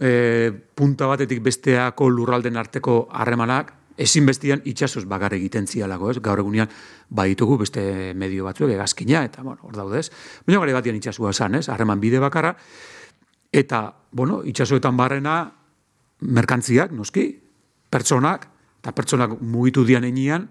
e, 0.00 0.50
punta 0.74 1.06
batetik 1.10 1.42
besteako 1.44 2.08
lurralden 2.10 2.56
arteko 2.56 3.04
harremanak, 3.12 3.74
ezin 4.00 4.24
bestian 4.24 4.62
itxasoz 4.64 5.04
bagar 5.04 5.34
egiten 5.36 5.66
zialako, 5.68 6.10
ez? 6.10 6.18
Gaur 6.24 6.40
egunean 6.40 6.70
baditugu 7.12 7.58
beste 7.60 7.82
medio 8.16 8.46
batzuek 8.46 8.72
egazkina, 8.72 9.24
eta, 9.28 9.44
bueno, 9.44 9.60
hor 9.68 9.76
daudez. 9.76 10.08
Baina 10.46 10.62
gare 10.62 10.76
batian 10.78 10.96
itxasua 10.96 11.34
esan, 11.34 11.58
ez? 11.60 11.68
Harreman 11.68 12.00
bide 12.00 12.22
bakarra, 12.22 12.54
eta, 13.52 13.82
bueno, 14.16 14.40
itxasoetan 14.48 14.96
barrena 14.96 15.42
merkantziak, 16.20 16.94
noski, 16.96 17.26
pertsonak, 17.92 18.48
eta 18.80 18.94
pertsonak 18.96 19.36
mugitu 19.40 19.84
dian 19.84 20.06
enian, 20.08 20.48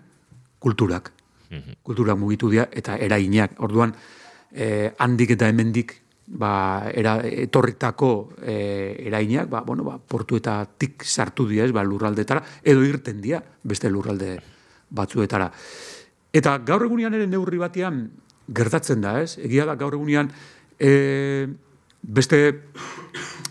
kulturak. 0.60 1.12
Mhm. 1.50 1.82
Kulturak 1.82 2.18
mugitu 2.20 2.51
dia, 2.53 2.68
eta 2.72 2.98
erainak. 2.98 3.58
Orduan, 3.58 3.96
eh, 4.51 4.94
handik 5.00 5.32
eta 5.32 5.50
hemendik 5.50 5.96
ba, 6.29 6.89
era, 6.93 7.17
etorritako 7.25 8.36
e, 8.41 8.95
erainak, 9.07 9.50
ba, 9.50 9.62
bueno, 9.65 9.83
ba, 9.83 9.98
portu 9.98 10.38
eta 10.38 10.62
tik 10.77 11.03
sartu 11.03 11.48
dira, 11.50 11.65
ez, 11.65 11.74
ba, 11.74 11.83
lurraldetara, 11.83 12.43
edo 12.63 12.83
irten 12.86 13.21
dira, 13.21 13.41
beste 13.63 13.89
lurralde 13.89 14.38
batzuetara. 14.89 15.50
Eta 16.33 16.57
gaur 16.65 16.86
egunean 16.86 17.15
ere 17.17 17.25
neurri 17.27 17.57
batean 17.57 18.03
gertatzen 18.53 19.01
da, 19.01 19.17
ez? 19.21 19.38
Egia 19.41 19.65
da 19.65 19.75
gaur 19.79 19.98
egunean 19.98 20.29
e, 20.77 21.48
beste 22.01 22.41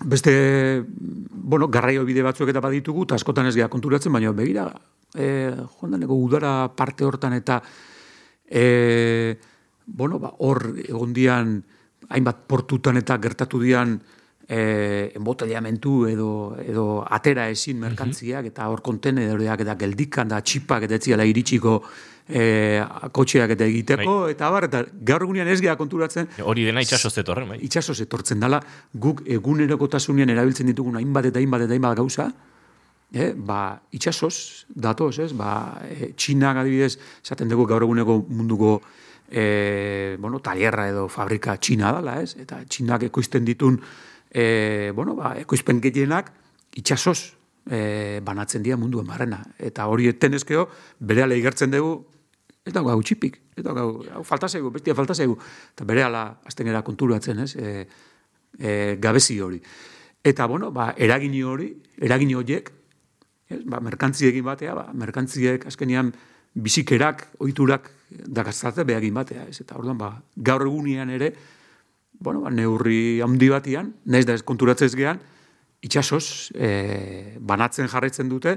beste 0.04 0.84
bueno, 0.86 1.66
garraio 1.68 2.04
bide 2.06 2.22
batzuek 2.22 2.52
eta 2.52 2.62
baditugu, 2.62 3.02
eta 3.08 3.16
askotan 3.18 3.48
ez 3.50 3.56
gara 3.56 3.70
konturatzen, 3.72 4.12
baina 4.14 4.30
begira, 4.36 4.68
e, 5.14 5.50
jondaneko 5.80 6.14
udara 6.14 6.68
parte 6.76 7.04
hortan 7.04 7.34
eta 7.34 7.58
e, 8.46 9.36
bueno, 9.86 10.20
ba, 10.22 10.32
hor 10.38 10.76
egondian 10.84 11.58
hainbat 12.08 12.46
portutan 12.46 12.96
eta 12.96 13.18
gertatu 13.18 13.60
dian 13.60 13.98
eh 14.48 15.12
embotellamentu 15.14 16.06
edo 16.08 16.56
edo 16.64 17.04
atera 17.04 17.48
ezin 17.52 17.78
merkantziak 17.78 18.46
eta 18.48 18.68
hor 18.72 18.80
kontenedoreak 18.80 19.60
eta 19.60 19.74
geldikan 19.76 20.28
da 20.28 20.40
txipak 20.40 20.86
eta 20.86 20.94
etziala 20.94 21.24
iritsiko 21.28 21.82
eh 22.28 22.80
kotxeak 23.12 23.50
eta 23.50 23.64
egiteko 23.64 24.20
bai. 24.22 24.32
eta 24.32 24.50
bar 24.50 24.64
eta 24.64 24.84
gaur 25.04 25.22
egunean 25.22 25.48
ez 25.48 25.60
gea 25.60 25.76
konturatzen. 25.76 26.28
Hori 26.44 26.64
dena 26.64 26.80
itsaso 26.80 27.10
zetorren 27.10 27.48
bai. 27.48 27.58
Itsaso 27.60 27.94
zetortzen 27.94 28.40
dala 28.40 28.60
guk 28.94 29.22
egunerokotasunean 29.26 30.30
erabiltzen 30.30 30.66
ditugun 30.66 30.96
hainbat 30.96 31.26
eta 31.26 31.38
hainbat 31.38 31.66
eta 31.66 31.72
hainbat 31.72 31.96
gauza 31.96 32.32
eh 33.12 33.34
ba 33.36 33.80
itsasos 33.90 34.66
datoz 34.68 35.18
ez 35.18 35.32
ba 35.32 35.80
e, 35.84 36.12
txinak 36.12 36.56
adibidez 36.56 36.98
esaten 37.24 37.48
dugu 37.48 37.66
gaur 37.66 37.82
eguneko 37.82 38.24
munduko 38.28 38.80
e, 39.30 40.16
bueno, 40.18 40.40
talierra 40.40 40.88
edo 40.88 41.08
fabrika 41.08 41.56
txina 41.56 41.92
dala, 41.92 42.18
ez? 42.22 42.34
Eta 42.40 42.62
txinak 42.64 43.04
ekoizten 43.08 43.44
ditun, 43.44 43.80
e, 44.30 44.90
bueno, 44.96 45.14
ba, 45.16 45.34
ekoizpen 45.40 45.80
gehienak 45.84 46.32
itxasoz 46.76 47.34
e, 47.70 48.20
banatzen 48.24 48.62
dira 48.62 48.76
mundu 48.76 49.02
barrena. 49.04 49.42
Eta 49.58 49.86
hori 49.86 50.08
etenezkeo, 50.08 50.68
bere 51.00 51.24
ala 51.24 51.36
igertzen 51.36 51.72
dugu, 51.74 52.00
ez 52.64 52.72
dago 52.74 52.92
hau 52.92 53.02
txipik, 53.02 53.38
ez 53.56 53.64
dago 53.64 54.04
hau 54.14 54.24
falta 54.24 54.48
zaigu, 54.48 54.72
bestia 54.74 54.96
falta 54.96 55.14
zaigu. 55.14 55.38
Eta 55.74 55.86
bere 55.88 56.04
ala, 56.04 56.24
azten 56.48 56.68
gara 56.68 56.82
konturatzen, 56.86 57.44
ez, 57.44 57.54
e, 57.56 57.86
e, 58.58 58.96
gabezi 59.00 59.38
hori. 59.40 59.60
Eta, 60.24 60.46
bueno, 60.46 60.72
ba, 60.74 60.92
eragini 60.96 61.42
hori, 61.46 61.70
eragini 62.00 62.34
horiek, 62.36 62.72
ez, 63.48 63.62
ba, 63.64 63.80
merkantziekin 63.84 64.44
batea, 64.44 64.74
ba, 64.76 64.88
merkantziek 64.92 65.64
azkenian 65.68 66.12
bizikerak, 66.54 67.28
ohiturak 67.38 67.90
dakaztate 68.10 68.84
behagin 68.88 69.14
batea, 69.14 69.44
ez. 69.48 69.60
Eta 69.60 69.76
orduan, 69.78 69.98
ba, 69.98 70.12
gaur 70.36 70.64
egunean 70.66 71.10
ere, 71.10 71.32
bueno, 72.18 72.40
ba, 72.46 72.50
neurri 72.50 73.20
handi 73.24 73.48
batian, 73.52 73.92
naiz 74.06 74.24
da 74.26 74.34
ez 74.34 74.42
konturatzez 74.42 74.94
gean, 74.96 75.20
itxasoz 75.84 76.50
e, 76.54 77.36
banatzen 77.38 77.88
jarraitzen 77.88 78.28
dute, 78.28 78.56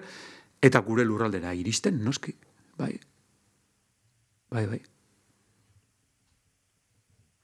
eta 0.61 0.79
gure 0.85 1.05
lurraldera 1.05 1.53
iristen, 1.53 1.99
noski. 2.03 2.33
Bai, 2.79 2.95
bai, 4.49 4.65
bai. 4.71 4.81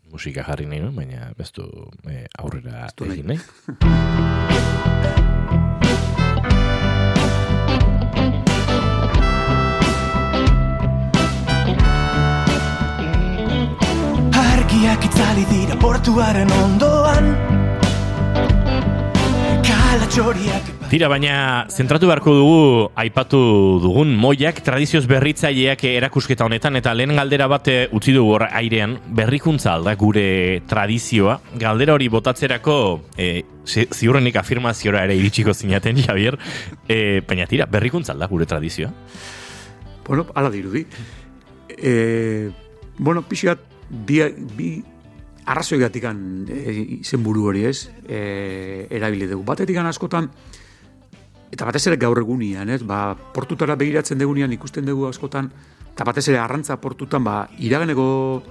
Musika 0.08 0.46
jarri 0.48 0.66
nahi, 0.66 0.82
baina 0.96 1.34
bestu 1.38 1.68
e, 2.08 2.24
aurrera 2.39 2.86
Bestu 2.88 3.06
nahi. 3.06 3.20
egin 3.20 3.27
nahi. 3.36 5.34
Argiak 14.77 15.05
itzali 15.07 15.43
dira 15.50 15.74
portuaren 15.81 16.51
ondoan 16.53 17.31
Kalatxoriak 19.65 20.67
Tira, 20.91 21.07
baina 21.10 21.38
zentratu 21.65 22.05
beharko 22.05 22.36
dugu 22.38 22.60
aipatu 23.01 23.39
dugun 23.81 24.12
moiak 24.22 24.60
tradizioz 24.62 25.07
berritzaileak 25.10 25.81
erakusketa 25.89 26.46
honetan 26.46 26.77
eta 26.77 26.93
lehen 26.93 27.15
galdera 27.17 27.48
bat 27.50 27.72
eh, 27.74 27.79
utzi 27.89 28.13
dugu 28.13 28.36
hor 28.36 28.46
airean 28.51 28.93
berrikuntza 29.17 29.74
alda 29.74 29.96
gure 29.98 30.27
tradizioa. 30.69 31.39
Galdera 31.57 31.96
hori 31.98 32.12
botatzerako 32.13 32.77
e, 33.17 33.31
ziurrenik 33.65 34.38
afirmaziora 34.38 35.01
ere 35.10 35.17
iritsiko 35.17 35.57
zinaten, 35.57 35.98
Javier. 36.05 36.38
E, 36.86 37.24
baina 37.25 37.50
tira, 37.50 37.65
berrikuntza 37.65 38.13
alda 38.13 38.29
gure 38.29 38.46
tradizioa. 38.46 38.93
Bueno, 40.05 40.29
ala 40.36 40.53
dirudi. 40.53 40.86
E, 41.74 42.51
bueno, 43.00 43.25
pixat, 43.25 43.66
bi, 43.89 44.22
bi 44.58 44.70
arrazoi 45.48 45.79
gatikan 45.79 46.46
e, 46.50 47.00
buru 47.24 47.48
hori 47.48 47.65
ez, 47.65 47.89
e, 48.08 48.88
erabili 48.89 49.27
dugu. 49.27 49.44
Batetik 49.48 49.77
askotan, 49.77 50.29
eta 51.51 51.65
batez 51.65 51.88
ere 51.88 51.98
gaur 51.98 52.20
egunian, 52.20 52.70
ez, 52.70 52.84
ba, 52.84 53.15
portutara 53.15 53.75
begiratzen 53.75 54.17
degunean 54.17 54.51
ikusten 54.51 54.86
dugu 54.86 55.08
askotan, 55.08 55.51
eta 55.94 56.03
batez 56.03 56.27
ere 56.27 56.39
arrantza 56.39 56.79
portutan, 56.82 57.24
ba, 57.24 57.48
iraganeko 57.58 58.44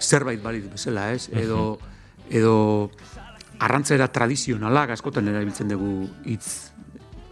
zerbait 0.00 0.42
balit 0.42 0.68
bezala, 0.70 1.12
ez, 1.12 1.30
edo, 1.32 1.78
edo 2.28 2.90
arrantzera 3.62 4.08
tradizionalak 4.12 4.90
askotan 4.96 5.28
erabiltzen 5.30 5.70
dugu 5.70 6.08
hitz 6.26 6.72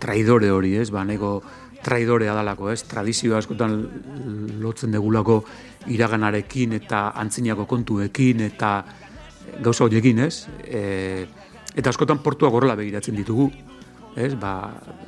traidore 0.00 0.50
hori, 0.50 0.76
ez, 0.80 0.88
ba, 0.90 1.04
nego 1.04 1.42
traidorea 1.84 2.34
dalako, 2.36 2.70
ez, 2.72 2.82
tradizio 2.88 3.36
askotan 3.38 3.76
lotzen 4.60 4.92
degulako 4.92 5.40
iraganarekin 5.90 6.76
eta 6.80 7.10
antzinako 7.16 7.66
kontuekin 7.70 8.44
eta 8.50 8.72
gauza 9.64 9.86
horiekin, 9.86 10.20
ez, 10.26 10.46
e, 10.64 11.26
eta 11.74 11.90
askotan 11.90 12.20
portuak 12.22 12.54
horrela 12.54 12.76
begiratzen 12.78 13.16
ditugu, 13.16 13.48
ez, 14.16 14.34
ba, 14.38 14.54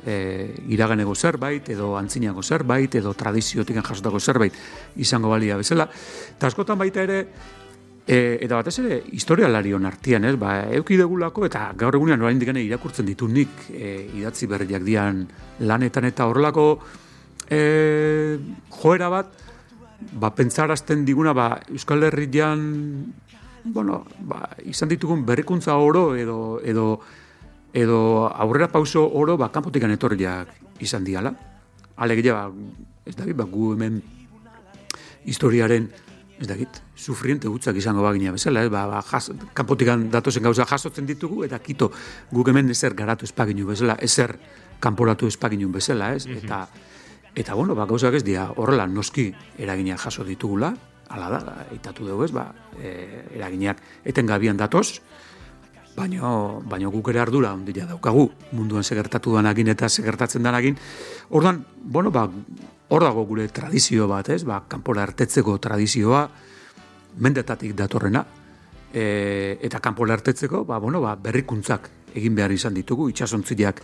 e, 0.05 0.15
iraganeko 0.73 1.15
zerbait, 1.15 1.69
edo 1.75 1.93
antzinako 1.99 2.43
zerbait, 2.43 2.95
edo 2.95 3.13
tradiziotik 3.13 3.81
jasotako 3.81 4.19
zerbait 4.19 4.55
izango 4.95 5.29
balia 5.29 5.57
bezala. 5.59 5.89
Eta 6.37 6.49
askotan 6.49 6.79
baita 6.79 7.03
ere, 7.03 7.19
e, 8.07 8.39
eta 8.41 8.59
batez 8.59 8.77
ere, 8.83 8.99
historialarion 9.15 9.85
artian, 9.85 10.25
ez, 10.25 10.35
ba, 10.39 10.55
euki 10.75 10.97
degulako, 10.99 11.45
eta 11.47 11.69
gaur 11.79 11.95
egunean 11.95 12.21
orain 12.21 12.39
dikane 12.39 12.63
irakurtzen 12.63 13.07
ditu 13.07 13.27
nik 13.31 13.69
e, 13.71 14.09
idatzi 14.19 14.49
berriak 14.51 14.83
dian 14.83 15.23
lanetan, 15.63 16.09
eta 16.09 16.27
horrelako 16.27 16.67
e, 17.47 18.37
joera 18.81 19.09
bat, 19.13 19.33
ba, 20.19 20.33
pentsarazten 20.35 21.05
diguna, 21.05 21.33
ba, 21.33 21.47
Euskal 21.71 22.03
Herrian, 22.03 23.13
bueno, 23.63 24.03
ba, 24.19 24.49
izan 24.67 24.91
ditugun 24.91 25.25
berrikuntza 25.25 25.75
oro, 25.79 26.15
edo, 26.15 26.59
edo, 26.63 26.99
edo 27.73 28.27
aurrera 28.27 28.67
pauso 28.67 29.05
oro 29.07 29.37
ba, 29.37 29.49
kanpotikan 29.51 29.91
etorriak 29.91 30.51
izan 30.83 31.03
diala. 31.03 31.33
Alegia, 31.95 32.35
ba, 32.35 32.51
ez 33.05 33.15
dakit, 33.15 33.35
ba, 33.37 33.47
gu 33.47 33.73
hemen 33.73 34.01
historiaren, 35.25 35.87
ez 36.39 36.47
dakit, 36.47 36.79
sufriente 36.95 37.47
gutzak 37.47 37.77
izango 37.77 38.03
bagina 38.03 38.31
bezala, 38.33 38.63
ez, 38.63 38.71
ba, 38.71 38.85
ba, 38.89 39.01
jas, 39.05 39.31
kanpotikan 39.53 40.09
datozen 40.11 40.43
gauza 40.43 40.65
jasotzen 40.65 41.05
ditugu, 41.05 41.43
eta 41.45 41.59
kito, 41.63 41.91
guk 42.31 42.49
hemen 42.49 42.71
ezer 42.73 42.95
garatu 42.97 43.25
espaginu 43.29 43.67
bezala, 43.69 43.95
ezer 44.01 44.35
kanporatu 44.83 45.29
espaginu 45.29 45.69
bezala, 45.71 46.13
ez, 46.17 46.25
eta, 46.27 46.65
eta 47.35 47.53
bueno, 47.53 47.75
ba, 47.75 47.85
gauzak 47.89 48.17
ez 48.19 48.23
dira, 48.25 48.49
horrela, 48.57 48.87
noski 48.87 49.29
eraginak 49.57 50.01
jaso 50.01 50.25
ditugula, 50.27 50.73
ala 51.13 51.29
da, 51.29 51.57
eitatu 51.71 52.07
dugu 52.07 52.25
ez, 52.25 52.31
ba, 52.33 52.49
e, 52.81 53.27
eraginak 53.37 53.79
etengabian 54.03 54.57
datoz, 54.57 54.99
baino, 55.95 56.61
baino 56.65 56.89
guk 56.91 57.11
ere 57.13 57.21
ardura 57.21 57.53
ondila 57.53 57.85
daukagu, 57.85 58.25
munduan 58.57 58.83
segertatu 58.83 59.35
danagin 59.37 59.69
eta 59.73 59.89
segertatzen 59.89 60.43
danagin. 60.43 60.77
Orduan, 61.29 61.63
bueno, 61.77 62.11
ba, 62.11 62.25
hor 62.93 63.01
dago 63.01 63.25
gure 63.25 63.47
tradizio 63.49 64.05
bat, 64.07 64.29
ez? 64.29 64.43
Ba, 64.45 64.59
kanpora 64.69 65.01
artetzeko 65.01 65.57
tradizioa, 65.57 66.27
mendetatik 67.25 67.73
datorrena, 67.73 68.21
e, 68.93 69.57
eta 69.65 69.81
kanpora 69.81 70.13
artetzeko, 70.13 70.61
ba, 70.69 70.77
bueno, 70.77 71.01
ba, 71.01 71.15
berrikuntzak 71.17 71.89
egin 72.13 72.35
behar 72.37 72.53
izan 72.53 72.77
ditugu, 72.77 73.07
itxasontziak 73.09 73.81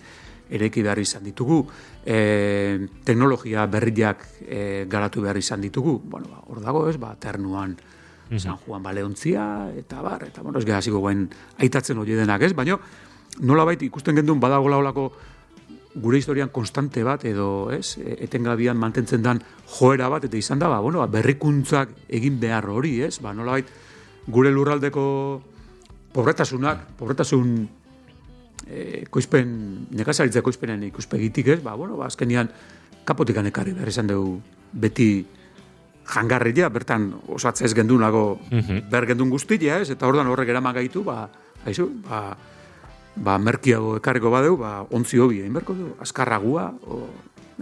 ereki 0.53 0.83
behar 0.85 1.01
izan 1.01 1.25
ditugu, 1.25 1.63
e, 2.05 2.85
teknologia 3.05 3.65
berriak 3.65 4.27
e, 4.45 4.85
garatu 4.89 5.25
behar 5.25 5.41
izan 5.41 5.65
ditugu, 5.65 5.97
bueno, 6.05 6.29
ba, 6.29 6.43
hor 6.45 6.61
dago, 6.61 6.85
ez? 6.89 6.99
Ba, 7.01 7.15
ternuan, 7.17 7.77
San 8.37 8.61
Juan 8.61 8.83
Baleontzia, 8.85 9.71
eta 9.73 10.03
bar, 10.05 10.27
eta 10.27 10.43
bueno, 10.45 10.59
ez 10.61 10.65
gara 10.69 10.83
ziko 10.85 10.99
guen 11.01 11.25
aitatzen 11.57 11.97
hori 11.97 12.13
denak, 12.13 12.45
ez? 12.45 12.53
Baina, 12.53 12.77
nola 13.41 13.65
baita 13.65 13.87
ikusten 13.87 14.21
gendun 14.21 14.37
badago 14.37 14.69
laulako 14.69 15.09
gure 16.01 16.17
historian 16.17 16.49
konstante 16.49 17.03
bat, 17.03 17.23
edo, 17.25 17.69
ez? 17.71 17.97
E- 17.97 18.17
Etengabian 18.25 18.77
mantentzen 18.77 19.23
dan 19.23 19.41
joera 19.77 20.09
bat, 20.09 20.25
eta 20.25 20.37
izan 20.37 20.59
da, 20.59 20.69
ba, 20.71 20.79
bueno, 20.79 20.99
ba, 20.99 21.07
berrikuntzak 21.11 21.93
egin 22.07 22.39
behar 22.39 22.69
hori, 22.69 23.01
ez? 23.03 23.19
Ba, 23.23 23.33
nola 23.33 23.59
gure 24.27 24.51
lurraldeko 24.51 25.03
pobretasunak, 26.13 26.95
pobretasun 26.97 27.67
e, 28.67 29.05
koizpen, 29.09 29.51
nekazaritza 29.91 30.43
koizpenen 30.45 30.83
ikuspegitik, 30.89 31.47
ez? 31.55 31.59
Ba, 31.63 31.75
bueno, 31.75 31.97
ba, 31.97 32.07
azkenian 32.07 32.49
kapotikan 33.05 33.47
ekarri 33.49 33.73
behar 33.73 33.89
izan 33.89 34.09
dugu 34.09 34.39
beti 34.73 35.25
jangarria, 36.09 36.69
bertan 36.73 37.11
osatze 37.29 37.65
ez 37.65 37.73
gendunago 37.77 38.39
ber 38.89 39.05
gendun 39.05 39.29
guztia, 39.29 39.79
ez? 39.81 39.89
Eta 39.93 40.07
ordan 40.07 40.27
horrek 40.27 40.49
eraman 40.49 40.75
gaitu, 40.75 41.03
ba, 41.03 41.29
haizu, 41.65 41.89
ba, 42.05 42.37
ba, 43.15 43.37
merkiago 43.37 43.95
ekarriko 43.97 44.31
badeu, 44.33 44.57
ba, 44.59 44.79
ontzi 44.95 45.19
hobi 45.19 45.41
egin 45.43 45.55
berko 45.55 45.75
du, 45.75 45.89
azkarragua, 46.03 46.69
o, 46.87 47.01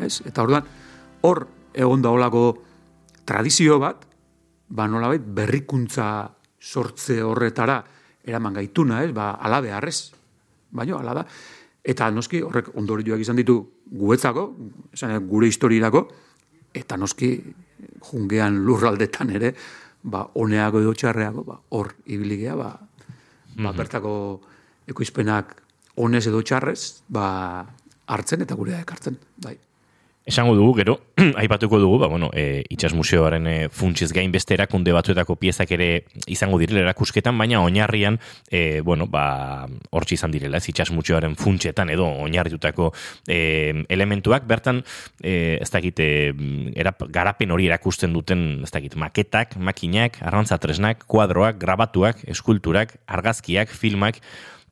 ez? 0.04 0.22
Eta 0.28 0.44
ordan 0.46 0.68
hor 1.26 1.46
egon 1.78 2.02
da 2.02 2.12
holako 2.14 2.44
tradizio 3.28 3.80
bat, 3.82 4.06
ba, 4.70 4.88
nolabait 4.88 5.22
berrikuntza 5.22 6.28
sortze 6.60 7.22
horretara 7.24 7.82
eraman 8.28 8.58
gaituna, 8.60 9.04
ez? 9.06 9.14
Ba, 9.16 9.32
ala 9.42 9.62
beharrez, 9.64 10.12
baino, 10.72 11.00
ala 11.00 11.22
da. 11.22 11.26
Eta 11.88 12.10
noski 12.12 12.42
horrek 12.44 12.74
ondorioak 12.76 13.22
izan 13.24 13.40
ditu 13.40 13.62
guetzako, 13.88 14.50
esan 14.94 15.16
gure 15.30 15.48
historiarako, 15.48 16.04
eta 16.76 16.98
noski 17.00 17.32
jungean 18.10 18.60
lurraldetan 18.66 19.32
ere, 19.38 19.54
ba, 20.04 20.26
oneago 20.36 20.82
edo 20.84 20.94
txarreago, 20.94 21.46
ba, 21.48 21.58
hor 21.76 21.94
ibiligea, 22.06 22.56
ba, 22.60 22.74
ba, 23.58 23.72
bertako 23.72 24.14
ekoizpenak 24.88 25.56
onez 25.98 26.26
edo 26.30 26.42
txarrez, 26.42 27.04
ba, 27.10 27.66
hartzen 28.08 28.44
eta 28.46 28.56
gurea 28.56 28.82
ekartzen, 28.84 29.18
bai. 29.44 29.58
Esango 30.28 30.58
dugu, 30.58 30.74
gero, 30.76 30.98
aipatuko 31.40 31.78
dugu, 31.80 32.02
ba, 32.02 32.10
bueno, 32.12 32.28
e, 32.36 32.60
itxas 32.70 32.92
museoaren 32.92 33.46
e, 33.48 33.54
funtsiz 33.72 34.10
gain 34.12 34.28
beste 34.34 34.58
erakunde 34.58 34.92
batzuetako 34.92 35.38
piezak 35.40 35.72
ere 35.72 35.88
izango 36.28 36.60
direla 36.60 36.82
erakusketan, 36.82 37.38
baina 37.40 37.62
oinarrian, 37.64 38.18
e, 38.52 38.82
bueno, 38.84 39.08
ba, 39.08 39.70
hortzi 39.96 40.18
izan 40.20 40.36
direla, 40.36 40.60
ez 40.60 40.68
itxas 40.68 40.90
museoaren 40.92 41.38
funtsetan 41.40 41.94
edo 41.96 42.10
oinarritutako 42.26 42.90
e, 43.24 43.86
elementuak, 43.88 44.44
bertan, 44.52 44.84
e, 45.24 45.62
ez 45.62 45.70
dakit, 45.72 46.04
e, 46.04 46.36
erap, 46.76 47.08
garapen 47.08 47.56
hori 47.56 47.72
erakusten 47.72 48.12
duten, 48.12 48.44
ez 48.68 48.74
dakit, 48.76 49.00
maketak, 49.00 49.56
makinak, 49.56 50.20
arrantza 50.28 50.60
tresnak, 50.60 51.08
kuadroak, 51.08 51.56
grabatuak, 51.64 52.28
eskulturak, 52.36 52.98
argazkiak, 53.08 53.72
filmak, 53.72 54.20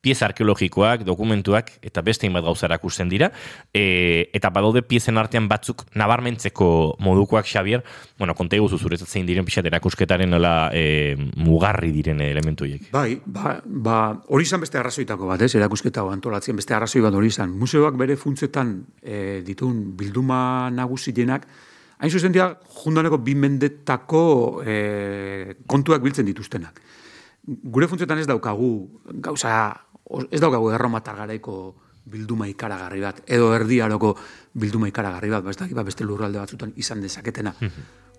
pieza 0.00 0.26
arkeologikoak, 0.26 1.04
dokumentuak, 1.04 1.72
eta 1.82 2.02
beste 2.02 2.28
bat 2.30 2.44
gauza 2.44 2.66
erakusten 2.66 3.08
dira, 3.08 3.30
e, 3.74 4.30
eta 4.34 4.50
badaude 4.50 4.82
piezen 4.82 5.18
artean 5.18 5.48
batzuk 5.48 5.84
nabarmentzeko 5.94 6.96
modukoak 7.00 7.46
Xavier, 7.46 7.82
bueno, 8.18 8.34
konta 8.34 8.56
eguzu 8.56 8.78
zuretzat 8.78 9.08
zein 9.08 9.26
diren 9.26 9.44
pixat 9.44 9.66
erakusketaren 9.66 10.30
nola 10.30 10.70
e, 10.72 11.16
mugarri 11.36 11.92
diren 11.92 12.20
elementuiek. 12.20 12.90
Bai, 12.92 13.20
ba, 13.24 13.60
ba, 13.64 14.00
hori 14.28 14.44
izan 14.44 14.60
beste 14.60 14.78
arrazoitako 14.78 15.26
bat, 15.26 15.42
ez, 15.42 15.54
erakusketa 15.54 16.04
antolatzen 16.06 16.56
beste 16.56 16.74
arrazoi 16.74 17.02
bat 17.02 17.14
hori 17.14 17.32
izan. 17.32 17.54
Museoak 17.58 17.96
bere 17.96 18.16
funtzetan 18.16 18.76
e, 19.02 19.40
ditun 19.46 19.96
bilduma 19.96 20.70
nagusienak, 20.70 21.46
hain 21.98 22.12
zuzen 22.12 22.34
dira, 22.34 22.50
jundaneko 22.82 23.18
bi 23.24 23.34
mendetako 23.38 24.22
e, 24.64 25.56
kontuak 25.66 26.02
biltzen 26.04 26.26
dituztenak. 26.28 26.80
Gure 27.46 27.86
funtzetan 27.86 28.18
ez 28.18 28.26
daukagu, 28.26 28.70
gauza, 29.22 29.52
ez 30.30 30.40
daukagu 30.40 30.70
erromatar 30.70 31.16
garaiko 31.16 31.74
bilduma 32.06 32.46
ikaragarri 32.46 33.02
bat, 33.02 33.20
edo 33.26 33.50
erdiaroko 33.54 34.14
bilduma 34.54 34.88
ikaragarri 34.88 35.30
bat, 35.30 35.44
ba, 35.44 35.52
dakit, 35.52 35.74
ba, 35.74 35.82
beste 35.86 36.06
lurralde 36.06 36.38
batzutan 36.38 36.72
izan 36.78 37.02
dezaketena. 37.02 37.52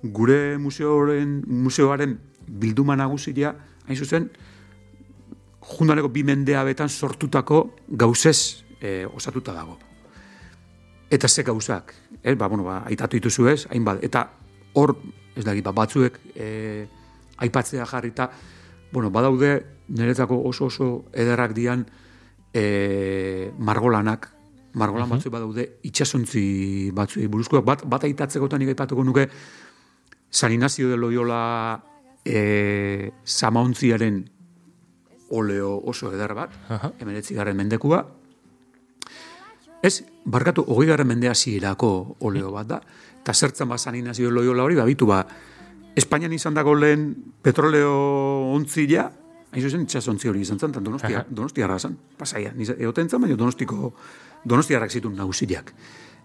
Gure 0.03 0.57
museoaren, 0.59 1.39
museoaren 1.47 2.17
bilduma 2.47 2.97
nagusia, 2.99 3.53
hain 3.87 3.97
zuzen, 3.97 4.27
jundaneko 5.67 6.11
bi 6.11 6.23
mendea 6.27 6.63
betan 6.67 6.89
sortutako 6.89 7.63
gauzez 7.87 8.63
e, 8.81 9.05
osatuta 9.07 9.55
dago. 9.55 9.79
Eta 11.09 11.27
ze 11.27 11.43
gauzak, 11.43 11.93
eh, 12.21 12.35
ba, 12.35 12.47
bueno, 12.47 12.63
ba, 12.63 12.81
aitatu 12.85 13.15
dituzu 13.15 13.47
ez, 13.47 13.67
hainbat, 13.71 14.03
eta 14.03 14.27
hor, 14.73 14.97
ez 15.35 15.45
da, 15.45 15.55
ba, 15.63 15.71
batzuek 15.71 16.19
e, 16.35 16.87
aipatzea 17.37 17.85
jarrita, 17.85 18.29
bueno, 18.91 19.09
badaude 19.11 19.76
niretzako 19.89 20.41
oso 20.47 20.67
oso 20.67 20.87
ederrak 21.13 21.53
dian 21.55 21.85
e, 22.53 23.51
margolanak, 23.57 24.29
margolan 24.77 25.09
batzuk 25.09 25.33
badaude 25.33 25.67
itxasontzi 25.87 26.91
batzuei 26.95 27.27
buruzkoak, 27.31 27.65
bat, 27.65 27.85
bat 27.89 28.03
aitatzekotan 28.07 28.61
nik 28.61 28.73
aipatuko 28.75 29.03
nuke 29.03 29.27
San 30.29 30.51
Ignacio 30.51 30.89
de 30.89 30.97
Loyola 30.97 31.81
e, 32.25 33.11
samaontziaren 33.23 34.25
oleo 35.29 35.77
oso 35.83 36.11
eder 36.13 36.33
bat, 36.35 36.53
Aha. 36.69 36.93
emeretzi 36.99 37.35
garren 37.35 37.57
mendekua, 37.57 38.05
Ez, 39.85 40.01
barkatu, 40.25 40.63
hogei 40.73 40.87
garren 40.89 41.07
mendea 41.07 41.35
zirako 41.37 42.17
oleo 42.25 42.49
bat 42.51 42.67
da, 42.67 42.79
eta 43.21 43.33
zertzen 43.33 43.69
ba 43.69 43.77
San 43.77 43.95
Ignacio 43.95 44.31
Loyola 44.33 44.63
hori, 44.65 44.75
babitu 44.75 45.05
ba, 45.05 45.21
Espainian 45.97 46.33
izan 46.33 46.57
dago 46.57 46.73
lehen 46.75 47.11
petroleo 47.41 47.93
ontzila, 48.53 49.07
hain 49.57 49.65
zuzen 49.65 49.81
itxasontzi 49.87 50.29
hori 50.29 50.41
izan 50.45 50.59
zen, 50.61 50.69
eta 50.75 50.79
donostia, 50.85 51.23
donostiarra 51.33 51.79
zen, 51.81 51.97
pasaia, 52.17 52.51
niz- 52.53 52.75
egoten 52.77 53.09
zen, 53.09 53.21
baina 53.23 53.35
donostiko, 53.39 53.93
donostiarrak 54.45 54.91
zituen 54.93 55.15
nagusiak. 55.17 55.73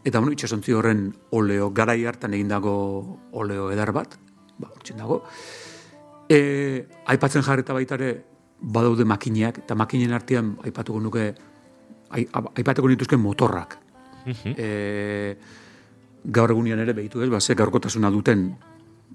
Eta 0.05 0.19
bueno, 0.21 0.33
itxasontzi 0.37 0.73
horren 0.77 1.07
oleo, 1.31 1.71
garai 1.73 2.05
hartan 2.05 2.35
egindako 2.35 2.73
oleo 3.33 3.71
eder 3.73 3.93
bat, 3.97 4.19
ba, 4.59 4.69
hortzen 4.75 4.99
dago. 5.01 5.23
E, 6.29 6.87
aipatzen 7.07 7.43
jarreta 7.47 7.73
baita 7.73 7.95
ere, 7.99 8.13
badaude 8.63 9.05
makineak, 9.05 9.59
eta 9.65 9.75
makinen 9.75 10.13
artean 10.13 10.57
aipatuko 10.65 11.01
nuke, 11.01 11.35
ai- 12.11 12.29
aipatuko 12.33 12.89
nituzke 12.89 13.17
motorrak. 13.17 13.79
e, 14.57 15.37
gaur 16.25 16.51
egunean 16.55 16.79
ere 16.79 16.93
behitu 16.95 17.23
ez, 17.25 17.29
ba, 17.31 17.41
ze 17.41 17.55
gaurkotasuna 17.59 18.11
duten 18.11 18.53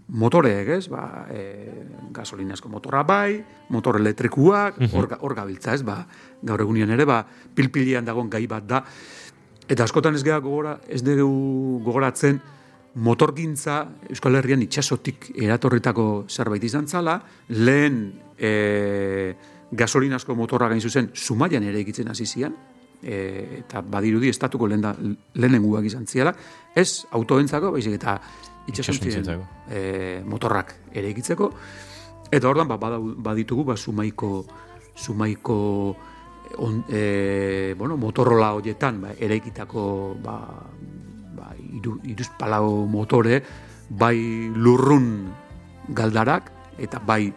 motoreek, 0.08 0.70
ez, 0.78 0.88
ba, 0.88 1.26
e, 1.30 1.84
gasolinazko 2.16 2.70
motorra 2.72 3.04
bai, 3.04 3.44
motor 3.70 3.98
elektrikuak, 4.00 4.78
hor, 4.94 5.08
ga- 5.12 5.18
hor 5.20 5.36
gabiltza, 5.36 5.74
ez, 5.76 5.84
ba, 5.84 6.06
gaur 6.42 6.62
egunean 6.64 6.94
ere, 6.96 7.06
ba, 7.06 7.26
pilpilian 7.56 8.06
dagoen 8.08 8.30
gai 8.32 8.46
bat 8.48 8.64
da, 8.68 8.84
eta 9.68 9.84
askotan 9.84 10.16
ez 10.16 10.24
geha 10.24 10.40
gogora, 10.40 10.78
ez 10.88 11.02
dugu 11.04 11.82
gogoratzen, 11.84 12.40
motorgintza 12.98 13.82
Euskal 14.10 14.40
Herrian 14.40 14.64
itxasotik 14.64 15.28
eratorritako 15.36 16.26
zerbait 16.32 16.64
izan 16.64 16.88
zala, 16.88 17.20
lehen 17.50 18.00
e, 18.40 19.36
gasolinazko 19.72 20.34
motorra 20.40 20.70
gain 20.72 20.82
zuzen, 20.82 21.12
Zumaian 21.14 21.64
ere 21.68 21.84
egitzen 21.84 22.08
hasi 22.10 22.26
zian, 22.26 22.56
e, 23.04 23.60
eta 23.60 23.82
badirudi 23.84 24.32
estatuko 24.32 24.66
lehen 24.72 24.82
da, 24.82 24.96
lehenenguak 25.36 25.86
izan 25.86 26.08
ziala, 26.08 26.34
ez 26.74 27.04
autoentzako, 27.12 27.76
baizik 27.76 28.00
eta 28.00 28.22
Itxasontzietzako. 28.68 29.48
e, 29.72 30.22
motorrak 30.26 30.76
ere 30.92 31.10
egitzeko, 31.14 31.52
eta 32.32 32.50
ordan 32.50 32.68
ba, 32.68 32.78
baditugu 32.78 33.64
ba, 33.64 33.78
Zumaiko, 33.78 34.46
Zumaiko 34.98 35.96
on, 36.58 36.84
e, 36.90 37.76
bueno, 37.78 37.98
motorrola 37.98 38.54
horietan 38.54 39.02
ba, 39.02 39.14
eraikitako 39.18 40.18
ba, 40.24 40.38
ba, 41.36 41.54
iru, 41.80 41.98
iruz 42.04 42.30
palau 42.40 42.86
motore, 42.88 43.42
bai 43.90 44.18
lurrun 44.54 45.32
galdarak, 45.88 46.52
eta 46.78 47.00
bai 47.00 47.32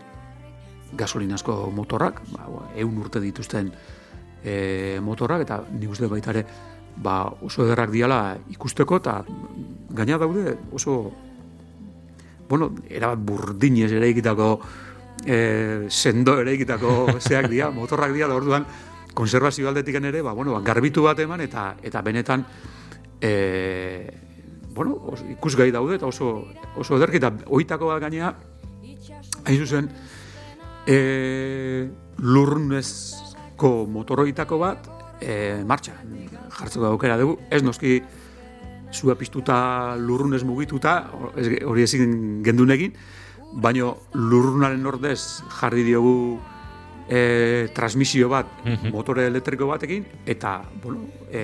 gasolinazko 0.98 1.70
motorrak, 1.74 2.22
ba, 2.34 2.48
ba, 2.50 2.66
eun 2.74 2.98
urte 2.98 3.22
dituzten 3.22 3.70
e, 4.42 4.98
motorrak, 5.02 5.46
eta 5.46 5.62
nik 5.70 5.94
uste 5.94 6.10
baita 6.10 6.34
ere 6.34 6.44
ba, 7.00 7.24
oso 7.42 7.64
ederrak 7.64 7.90
diala 7.90 8.20
ikusteko, 8.52 9.00
eta 9.00 9.20
gaina 9.96 10.18
daude 10.20 10.56
oso 10.76 11.00
bueno, 12.50 12.72
erabat 12.90 13.20
burdinez 13.22 13.92
ere 13.94 14.08
egitako 14.10 14.48
e, 15.24 15.86
sendo 15.88 16.34
ere 16.42 16.56
egitako 16.56 17.20
zeak 17.20 17.48
dira, 17.50 17.70
motorrak 17.76 18.12
dira, 18.12 18.28
da 18.28 18.36
orduan 18.36 18.66
konservazio 19.14 19.68
aldetik 19.68 20.00
ere, 20.00 20.22
ba, 20.22 20.32
bueno, 20.32 20.52
ba, 20.52 20.60
garbitu 20.60 21.06
bat 21.06 21.18
eman, 21.22 21.40
eta 21.46 21.76
eta 21.82 22.02
benetan 22.02 22.44
e, 23.20 23.32
bueno, 24.74 24.98
oso, 25.12 25.26
ikusgai 25.30 25.70
daude, 25.70 25.96
eta 25.96 26.06
oso, 26.06 26.46
oso 26.76 26.98
ederki, 26.98 27.18
eta 27.22 27.32
oitako 27.46 27.92
bat 27.92 28.02
gainea, 28.02 28.34
hain 29.44 29.58
zuzen, 29.58 29.90
e, 30.86 31.88
lurrunezko 32.18 33.74
motoroitako 33.86 34.58
bat, 34.58 34.90
e, 35.20 35.62
martxa, 35.66 35.94
jartzeko 36.59 36.90
aukera 36.92 37.18
dugu, 37.20 37.38
ez 37.50 37.62
noski 37.62 38.00
zua 38.92 39.14
piztuta 39.14 39.96
lurrunez 39.96 40.42
mugituta, 40.44 41.11
hori 41.66 41.87
ezin 41.87 42.42
gendun 42.44 42.74
egin, 42.74 42.96
baino 43.52 43.96
lurrunaren 44.14 44.87
ordez 44.87 45.20
jarri 45.61 45.85
diogu 45.87 46.38
e, 47.11 47.68
transmisio 47.74 48.28
bat, 48.30 48.50
motore 48.94 49.26
elektriko 49.26 49.66
batekin, 49.70 50.06
eta, 50.30 50.61
bueno, 50.83 51.06
e, 51.26 51.42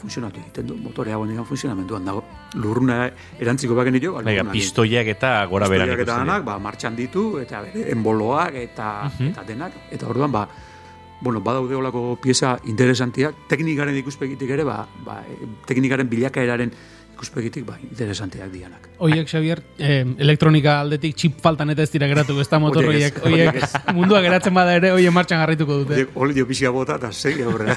funtzionatu 0.00 0.40
egiten 0.40 0.70
du, 0.70 0.78
motore 0.80 1.12
hau 1.12 1.22
negan 1.28 1.46
funtzionamenduan 1.48 2.08
dago. 2.08 2.24
Lurruna 2.56 3.02
erantziko 3.40 3.76
bagen 3.76 4.00
dio, 4.00 4.16
pistoiak 4.52 5.12
eta 5.14 5.34
gora 5.50 5.68
beran 5.68 5.92
eta 5.96 6.12
danak, 6.12 6.44
ba, 6.48 6.58
martxan 6.62 6.96
ditu, 6.96 7.26
eta 7.42 7.60
bere, 7.66 7.90
enboloak, 7.92 8.56
eta, 8.64 8.92
eta 9.28 9.44
denak, 9.48 9.76
eta 9.92 10.08
orduan, 10.08 10.32
ba, 10.32 10.46
bueno, 11.24 11.40
badaude 11.40 11.74
olako 11.74 12.18
pieza 12.20 12.58
interesantiak, 12.68 13.46
teknikaren 13.48 13.96
ikuspegitik 13.96 14.50
ere, 14.54 14.66
ba, 14.68 14.84
ba, 15.06 15.22
teknikaren 15.66 16.10
bilakaeraren 16.12 16.70
ikuspegitik, 17.24 17.64
ba, 17.66 17.78
interesantiak 17.80 18.50
dianak. 18.52 18.88
Oiek, 19.04 19.26
Xavier, 19.26 19.62
eh, 19.78 20.04
elektronika 20.18 20.78
aldetik 20.80 21.16
chip 21.16 21.40
faltan 21.42 21.70
eta 21.72 21.82
ez 21.82 21.90
dira 21.90 22.06
geratu, 22.06 22.36
ez 22.40 22.48
da 22.48 22.58
motor. 22.60 22.84
Horiek 22.84 23.16
horiek 23.24 23.56
mundua 23.96 24.20
geratzen 24.20 24.54
bada 24.54 24.74
ere, 24.76 24.92
hoie 24.92 25.10
martxan 25.10 25.40
jarrituko 25.40 25.80
dute. 25.82 26.06
Olio 26.14 26.46
pixia 26.46 26.70
bota, 26.70 26.98
eta 27.00 27.10
segi 27.12 27.42
aurrera. 27.42 27.76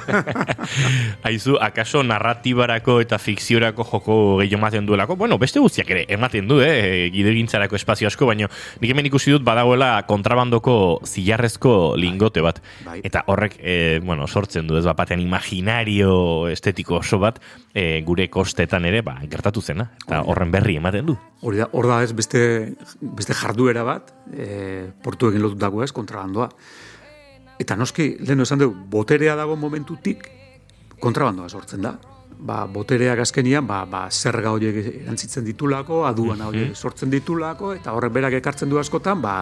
Aizu, 1.28 1.58
akaso 1.62 2.04
narratibarako 2.04 3.00
eta 3.02 3.18
fikziorako 3.22 3.88
joko 3.88 4.18
gehiago 4.42 4.58
ematen 4.58 4.88
duelako? 4.90 5.16
Bueno, 5.16 5.38
beste 5.38 5.62
guztiak 5.64 5.90
ere 5.94 6.06
ematen 6.10 6.48
du, 6.50 6.60
eh? 6.66 7.08
gidegintzarako 7.14 7.78
espazio 7.78 8.08
asko, 8.10 8.26
baina 8.26 8.50
nik 8.82 8.92
hemen 8.92 9.08
ikusi 9.10 9.32
dut 9.32 9.46
badagoela 9.48 10.02
kontrabandoko 10.10 11.02
zilarrezko 11.06 11.96
lingote 11.98 12.42
bat. 12.42 12.62
Bai. 12.86 13.00
Eta 13.06 13.24
horrek, 13.32 13.60
eh, 13.62 14.00
bueno, 14.04 14.28
sortzen 14.28 14.68
du 14.68 14.78
ez 14.78 14.86
bat 14.86 14.98
batean 14.98 15.22
imaginario 15.22 16.48
estetiko 16.50 16.98
oso 17.04 17.20
bat, 17.22 17.40
eh, 17.74 18.02
gure 18.06 18.28
kostetan 18.34 18.86
ere, 18.90 19.04
ba, 19.06 19.20
gertatu 19.38 19.62
zena. 19.62 19.92
Eta 20.04 20.24
horren 20.26 20.52
berri 20.52 20.78
ematen 20.82 21.08
du. 21.08 21.16
Hori 21.46 21.62
da, 21.62 21.70
hor 21.78 21.88
da 21.90 22.02
ez 22.04 22.12
beste, 22.18 22.42
beste 23.02 23.38
jarduera 23.38 23.86
bat, 23.88 24.12
e, 24.34 24.90
portuekin 25.04 25.44
lotutako 25.44 25.86
ez, 25.86 25.92
kontrabandoa. 25.96 26.50
Eta 27.62 27.78
noski, 27.78 28.16
lehen 28.22 28.42
esan 28.46 28.62
dugu, 28.62 28.76
boterea 28.98 29.36
dago 29.38 29.58
momentutik, 29.60 30.28
kontrabandoa 31.02 31.50
sortzen 31.50 31.86
da. 31.86 31.96
Ba, 32.38 32.66
botereak 32.70 33.24
azkenian, 33.24 33.66
ba, 33.66 33.82
ba, 33.90 34.04
zerga 34.14 34.52
horiek 34.54 34.78
erantzitzen 34.92 35.46
ditulako, 35.46 36.04
aduana 36.06 36.52
horiek 36.52 36.76
sortzen 36.78 37.10
ditulako, 37.10 37.74
eta 37.80 37.96
horrek 37.98 38.14
berak 38.14 38.38
ekartzen 38.38 38.70
du 38.70 38.78
askotan, 38.78 39.22
ba, 39.24 39.40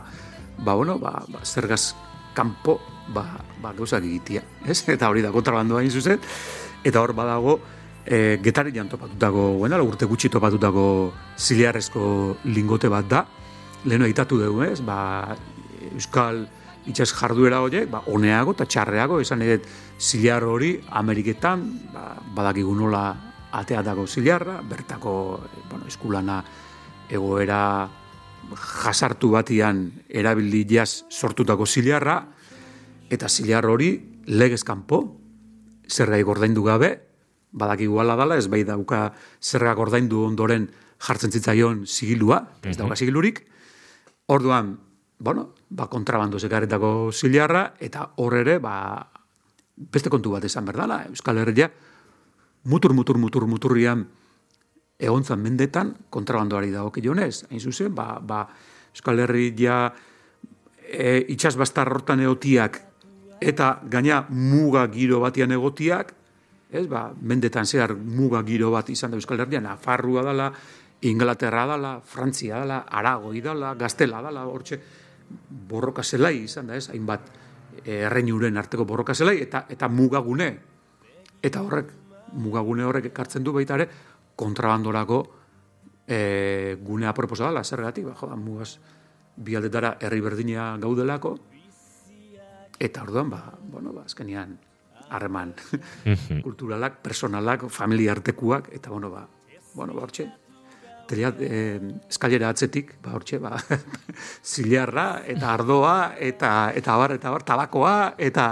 ba, 0.57 0.75
bueno, 0.75 0.95
ba, 0.99 1.17
ba, 1.27 1.43
zergaz 1.43 1.89
kanpo, 2.35 2.77
ba, 3.11 3.25
ba, 3.63 3.73
gauzak 3.75 4.03
egitea, 4.07 4.45
ez? 4.67 4.79
Eta 4.91 5.11
hori 5.11 5.25
da, 5.25 5.33
kontrabandoa 5.35 5.83
hain 5.83 5.91
zuzen, 5.91 6.23
eta 6.87 7.03
hor 7.03 7.11
badago, 7.17 7.59
e, 8.05 8.39
getarian 8.43 8.89
topatutako, 8.89 9.55
bueno, 9.57 9.81
urte 9.83 10.05
gutxi 10.05 10.29
topatutako 10.29 11.13
ziliarrezko 11.37 12.37
lingote 12.45 12.89
bat 12.89 13.09
da, 13.09 13.25
leheno 13.85 14.05
aitatu 14.05 14.39
dugu, 14.39 14.63
ez? 14.69 14.79
Ba, 14.85 15.35
Euskal 15.91 16.45
itxas 16.85 17.11
jarduera 17.17 17.61
horiek, 17.65 17.89
ba, 17.89 18.03
oneago 18.13 18.53
eta 18.53 18.67
txarreago, 18.69 19.19
esan 19.21 19.41
edet 19.45 19.65
zilar 19.99 20.45
hori 20.45 20.75
Ameriketan, 21.01 21.65
ba, 21.93 22.13
badakigu 22.37 22.75
nola 22.77 23.05
ateatako 23.55 24.05
zilarra, 24.07 24.59
bertako, 24.61 25.13
bueno, 25.69 25.87
eskulana 25.87 26.41
egoera 27.09 27.87
jasartu 28.83 29.31
batian 29.33 29.87
erabildi 30.09 30.65
jaz 30.69 31.05
sortutako 31.09 31.65
zilarra, 31.65 32.19
eta 33.09 33.29
zilar 33.29 33.65
hori 33.65 33.95
legez 34.27 34.63
kanpo, 34.65 35.01
zergai 35.89 36.21
gordaindu 36.25 36.63
gabe, 36.65 36.91
badakigu 37.55 37.99
ala 38.03 38.17
dala, 38.19 38.37
ez 38.37 38.49
bai 38.51 38.63
dauka 38.67 39.07
zerga 39.39 39.73
gordaindu 39.77 40.25
ondoren 40.27 40.67
jartzen 40.99 41.31
zitzaion 41.31 41.85
zigilua, 41.87 42.41
ez 42.63 42.75
dauka 42.77 42.97
zigilurik, 42.99 43.45
orduan, 44.31 44.75
bueno, 45.19 45.53
ba, 45.69 45.87
kontrabando 45.87 46.39
zekaretako 46.39 47.11
zilarra, 47.13 47.69
eta 47.79 48.09
hor 48.19 48.35
ere, 48.41 48.57
ba, 48.59 48.75
beste 49.75 50.11
kontu 50.11 50.33
bat 50.35 50.43
esan 50.47 50.65
berdala, 50.67 51.03
Euskal 51.09 51.39
Herria, 51.39 51.69
mutur, 52.71 52.93
mutur, 52.93 53.19
mutur, 53.21 53.47
muturrian, 53.47 54.05
egontzan 54.99 55.41
mendetan, 55.43 55.93
kontrabandoari 56.09 56.71
dago 56.71 56.91
jonez, 56.95 57.45
hain 57.49 57.59
zuzen, 57.59 57.95
ba, 57.95 58.19
ba, 58.19 58.45
Euskal 58.95 59.19
Herria 59.19 59.93
e, 60.83 61.25
itxas 61.29 61.55
hortan 61.55 62.19
egotiak, 62.19 62.81
eta 63.41 63.79
gaina 63.83 64.25
muga 64.29 64.87
giro 64.91 65.19
batian 65.19 65.51
egotiak, 65.51 66.13
ez, 66.79 66.87
ba, 66.91 67.07
mendetan 67.21 67.65
zehar 67.65 67.95
muga 67.95 68.43
giro 68.43 68.71
bat 68.73 68.89
izan 68.89 69.13
da 69.13 69.17
Euskal 69.19 69.39
Herria, 69.39 69.61
Nafarrua 69.61 70.23
dala, 70.25 70.51
Inglaterra 71.05 71.65
dala, 71.69 71.99
Frantzia 72.01 72.59
dala, 72.61 72.83
Aragoi 72.89 73.41
dala, 73.41 73.73
Gaztela 73.79 74.21
dala, 74.21 74.45
hortxe, 74.49 74.79
borroka 75.69 76.03
zelai 76.03 76.37
izan 76.43 76.67
da, 76.67 76.77
ez, 76.77 76.89
hainbat 76.93 77.31
erreinuren 77.85 78.57
arteko 78.57 78.85
borroka 78.85 79.13
zelai, 79.13 79.37
eta, 79.43 79.65
eta 79.69 79.89
mugagune, 79.89 80.49
eta 81.43 81.61
horrek, 81.61 81.91
mugagune 82.41 82.85
horrek 82.85 83.11
ekartzen 83.11 83.43
du 83.43 83.53
baita 83.53 83.77
ere, 83.77 83.89
kontrabandorako 84.35 85.19
e, 86.07 86.77
gunea 86.81 87.13
proposa 87.13 87.49
dela, 87.49 87.63
zergatik, 87.63 88.07
ba, 88.09 88.15
jodan, 88.19 88.41
mugaz, 88.43 88.75
bi 89.35 89.55
aldetara 89.55 89.95
herri 89.99 90.21
berdina 90.23 90.73
gaudelako, 90.81 91.35
eta 92.79 93.03
orduan, 93.03 93.29
ba, 93.29 93.43
bueno, 93.71 93.93
ba, 93.93 94.05
azkenian, 94.05 94.57
harreman. 95.09 95.53
Kulturalak, 96.43 97.01
personalak, 97.01 97.67
familia 97.69 98.11
artekuak, 98.15 98.69
eta 98.73 98.89
bueno, 98.89 99.11
ba, 99.11 99.27
bueno, 99.73 99.93
ba, 99.93 100.03
hortxe, 100.03 100.27
telia, 101.07 101.33
eh, 101.39 101.79
eskalera 102.09 102.49
atzetik, 102.49 102.95
ba, 103.03 103.13
hortxe, 103.17 103.39
ba, 103.39 103.55
zilarra, 104.53 105.21
eta 105.27 105.53
ardoa, 105.53 106.15
eta, 106.19 106.71
eta 106.75 106.97
bar, 106.97 107.15
eta 107.19 107.33
bar, 107.33 107.43
tabakoa, 107.43 107.97
eta, 108.17 108.47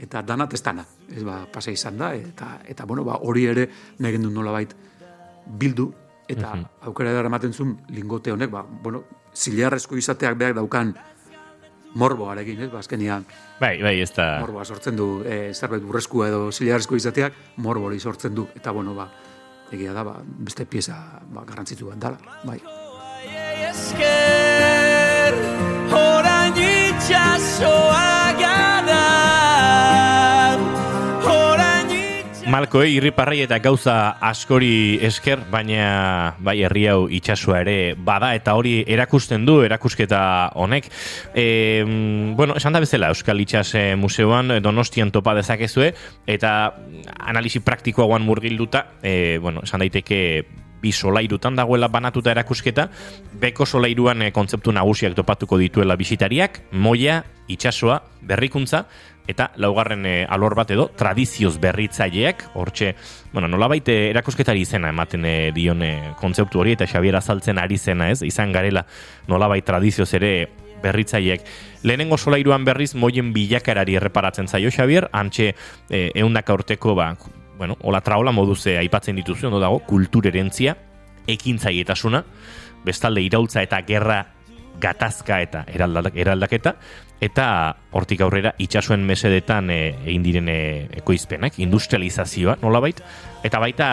eta 0.00 0.22
dana 0.22 0.48
testana. 0.48 0.84
Ez 1.10 1.24
ba, 1.26 1.42
pasa 1.52 1.72
izan 1.74 1.98
da, 1.98 2.12
eta, 2.14 2.60
eta 2.68 2.86
bueno, 2.86 3.04
ba, 3.04 3.18
hori 3.26 3.46
ere 3.50 3.68
negen 3.98 4.28
du 4.28 4.30
nola 4.32 4.52
bait 4.54 4.74
bildu, 5.60 5.90
eta 6.30 6.52
aukera 6.86 7.10
edara 7.10 7.30
ematen 7.30 7.52
zuen 7.52 7.74
lingote 7.90 8.32
honek, 8.32 8.52
ba, 8.52 8.62
bueno, 8.62 9.02
zilarrezko 9.34 9.98
izateak 9.98 10.38
behar 10.38 10.54
daukan 10.58 10.94
morboarekin, 11.94 12.60
ez, 12.66 12.70
ba, 12.70 12.78
azkenian, 12.84 13.24
Bai, 13.60 13.82
bai, 13.82 14.00
ez 14.00 14.10
da... 14.16 14.38
morboa 14.40 14.64
sortzen 14.64 14.96
du, 14.96 15.08
e, 15.26 15.52
zerbait 15.54 15.82
burreskua 15.84 16.28
edo 16.30 16.50
zilarrezko 16.52 16.96
izateak, 16.96 17.34
morbori 17.56 18.00
sortzen 18.00 18.34
du, 18.34 18.46
eta 18.56 18.72
bueno, 18.76 18.94
ba, 18.94 19.08
egia 19.72 19.92
da, 19.96 20.04
ba, 20.06 20.18
beste 20.22 20.66
pieza 20.66 20.96
ba, 21.30 21.44
garrantzitu 21.48 21.90
bat 21.90 21.98
dala, 21.98 22.38
bai. 22.44 22.60
esker 23.70 25.36
Horain 25.90 26.56
itxasoa 26.56 28.09
itxasoa 32.60 32.66
Malko, 32.66 32.82
eh, 32.82 32.90
irriparrei 32.90 33.40
eta 33.42 33.58
gauza 33.58 34.18
askori 34.20 34.98
esker, 35.00 35.40
baina 35.50 36.36
bai 36.38 36.62
herri 36.62 36.86
hau 36.88 37.08
itxasua 37.08 37.60
ere 37.62 37.94
bada 37.96 38.34
eta 38.34 38.54
hori 38.54 38.84
erakusten 38.86 39.46
du, 39.46 39.62
erakusketa 39.62 40.52
honek. 40.54 40.90
E, 41.34 41.84
bueno, 42.36 42.54
esan 42.56 42.72
da 42.72 42.80
bezala 42.80 43.08
Euskal 43.08 43.40
Itxas 43.40 43.74
eh, 43.74 43.96
Museoan 43.96 44.60
donostian 44.62 45.10
topa 45.10 45.34
dezakezue, 45.34 45.94
eta 46.26 46.74
analisi 47.18 47.60
praktikoagoan 47.60 48.22
murgilduta, 48.22 48.86
e, 49.02 49.38
bueno, 49.40 49.62
esan 49.64 49.80
daiteke 49.80 50.44
bi 50.80 50.92
solairutan 50.92 51.56
dagoela 51.56 51.88
banatuta 51.88 52.30
erakusketa, 52.32 52.88
beko 53.40 53.66
solairuan 53.66 54.22
e, 54.22 54.32
kontzeptu 54.32 54.72
nagusiak 54.72 55.16
topatuko 55.16 55.58
dituela 55.60 55.96
bisitariak, 55.96 56.62
moia, 56.72 57.22
itxasoa, 57.48 58.02
berrikuntza, 58.22 58.86
eta 59.30 59.50
laugarren 59.62 60.04
e, 60.06 60.14
alor 60.28 60.56
bat 60.58 60.70
edo 60.74 60.88
tradizioz 60.98 61.56
berritzaileak, 61.62 62.48
hortxe, 62.58 62.94
bueno, 63.32 63.48
nolabait 63.48 63.88
e, 63.88 63.98
erakusketari 64.10 64.66
izena 64.66 64.90
ematen 64.92 65.24
e, 65.24 65.34
dion 65.56 65.82
e, 65.86 65.92
kontzeptu 66.20 66.60
hori 66.60 66.74
eta 66.76 66.88
Xabier 66.90 67.16
azaltzen 67.16 67.58
ari 67.62 67.78
zena, 67.78 68.10
ez? 68.10 68.22
Izan 68.26 68.52
garela 68.52 68.84
nolabait 69.28 69.64
tradizioz 69.64 70.10
ere 70.18 70.32
berritzaileak. 70.82 71.44
Lehenengo 71.84 72.18
solairuan 72.18 72.64
berriz 72.64 72.94
moien 72.94 73.34
bilakaerari 73.34 73.98
erreparatzen 74.00 74.48
zaio 74.48 74.72
Xabier, 74.72 75.08
antxe 75.12 75.52
e, 75.52 76.08
eundaka 76.14 76.56
urteko 76.56 76.96
ba, 76.96 77.14
bueno, 77.60 77.76
hola 77.82 78.00
traola 78.00 78.32
moduz 78.32 78.62
eh, 78.66 78.78
aipatzen 78.80 79.18
dituzu, 79.20 79.50
ondo 79.50 79.60
dago, 79.60 79.82
kulturerentzia, 79.84 80.78
ekintzailetasuna, 81.28 82.22
bestalde 82.86 83.20
iraultza 83.20 83.60
eta 83.60 83.82
gerra 83.84 84.22
gatazka 84.80 85.40
eta 85.44 85.64
eraldak, 85.68 86.16
eraldaketa, 86.16 86.74
eta 87.20 87.46
hortik 87.92 88.24
aurrera 88.24 88.54
itxasuen 88.58 89.04
mesedetan 89.06 89.70
e, 89.70 89.80
egin 90.06 90.24
diren 90.24 90.48
e, 90.48 90.60
ekoizpenak, 91.02 91.60
industrializazioa 91.60 92.58
nolabait, 92.62 93.02
eta 93.44 93.60
baita 93.62 93.88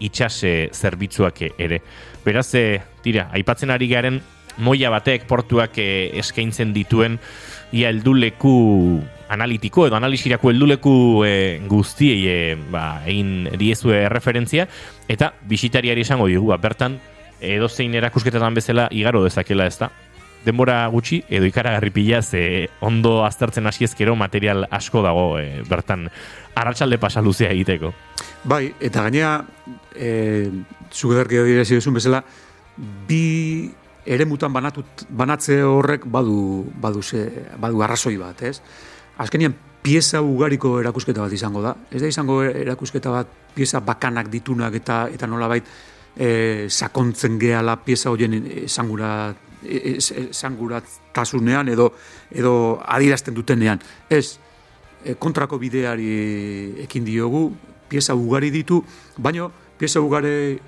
itxas 0.00 0.34
e, 0.46 0.54
zerbitzuak 0.72 1.42
ere. 1.58 1.82
Beraz, 2.24 2.48
e, 2.54 2.80
tira, 3.02 3.28
aipatzen 3.34 3.74
ari 3.74 3.90
garen 3.90 4.22
moia 4.58 4.90
batek 4.90 5.26
portuak 5.30 5.78
e, 5.78 6.10
eskaintzen 6.18 6.74
dituen 6.74 7.18
ia 7.72 7.90
helduleku 7.92 9.00
analitiko 9.28 9.86
edo 9.86 9.96
analisirako 9.98 10.50
helduleku 10.50 10.94
e, 11.26 11.32
guztiei 11.68 12.24
e, 12.26 12.38
ba, 12.72 13.02
egin 13.06 13.50
diezue 13.60 14.06
referentzia 14.08 14.66
eta 15.08 15.32
bisitariari 15.48 16.06
esango 16.06 16.26
digu, 16.30 16.48
ba, 16.50 16.58
bertan 16.62 16.98
edozein 17.40 17.94
erakusketetan 17.94 18.56
bezala 18.56 18.88
igaro 18.90 19.22
dezakela 19.24 19.68
ez 19.70 19.78
da. 19.78 19.92
Denbora 20.44 20.86
gutxi 20.92 21.22
edo 21.28 21.46
ikaragarri 21.48 21.90
pila 21.90 22.22
ze 22.22 22.68
ondo 22.80 23.24
aztertzen 23.24 23.66
hasi 23.66 23.84
ezkero 23.84 24.14
material 24.16 24.66
asko 24.70 25.02
dago 25.02 25.38
e, 25.38 25.62
bertan 25.68 26.08
arratsalde 26.54 26.98
pasa 26.98 27.22
luzea 27.22 27.50
egiteko. 27.50 27.92
Bai, 28.44 28.74
eta 28.80 29.02
gainea, 29.02 29.32
e, 29.94 30.50
zugedarki 30.92 31.42
dira 31.44 31.64
zidezun 31.64 31.98
bezala, 31.98 32.22
bi 33.08 33.70
ere 34.06 34.24
mutan 34.24 34.52
banatut, 34.52 35.04
banatze 35.10 35.60
horrek 35.62 36.06
badu, 36.06 36.64
badu, 36.80 37.02
ze, 37.02 37.26
badu 37.60 37.82
arrazoi 37.82 38.16
bat, 38.16 38.42
ez? 38.42 38.60
Azkenian, 39.18 39.54
pieza 39.82 40.22
ugariko 40.22 40.78
erakusketa 40.80 41.22
bat 41.22 41.34
izango 41.34 41.62
da. 41.64 41.74
Ez 41.90 42.02
da 42.02 42.10
izango 42.10 42.40
erakusketa 42.46 43.12
bat 43.12 43.30
pieza 43.54 43.80
bakanak 43.84 44.30
ditunak 44.32 44.74
eta 44.78 45.06
eta 45.12 45.26
nolabait 45.26 45.66
e, 46.16 46.66
sakontzen 46.68 47.38
gehala 47.38 47.78
pieza 47.84 48.10
horien 48.10 48.36
esangura 48.64 49.34
esanguratasunean 49.62 51.68
edo 51.68 51.92
edo 52.30 52.80
adierazten 52.84 53.34
dutenean. 53.34 53.80
Ez, 54.10 54.38
e, 55.04 55.14
kontrako 55.14 55.58
bideari 55.58 56.82
ekin 56.84 57.04
diogu, 57.04 57.52
pieza 57.88 58.14
ugari 58.14 58.50
ditu, 58.50 58.82
baino 59.16 59.50
pieza 59.78 60.00
ugari, 60.00 60.58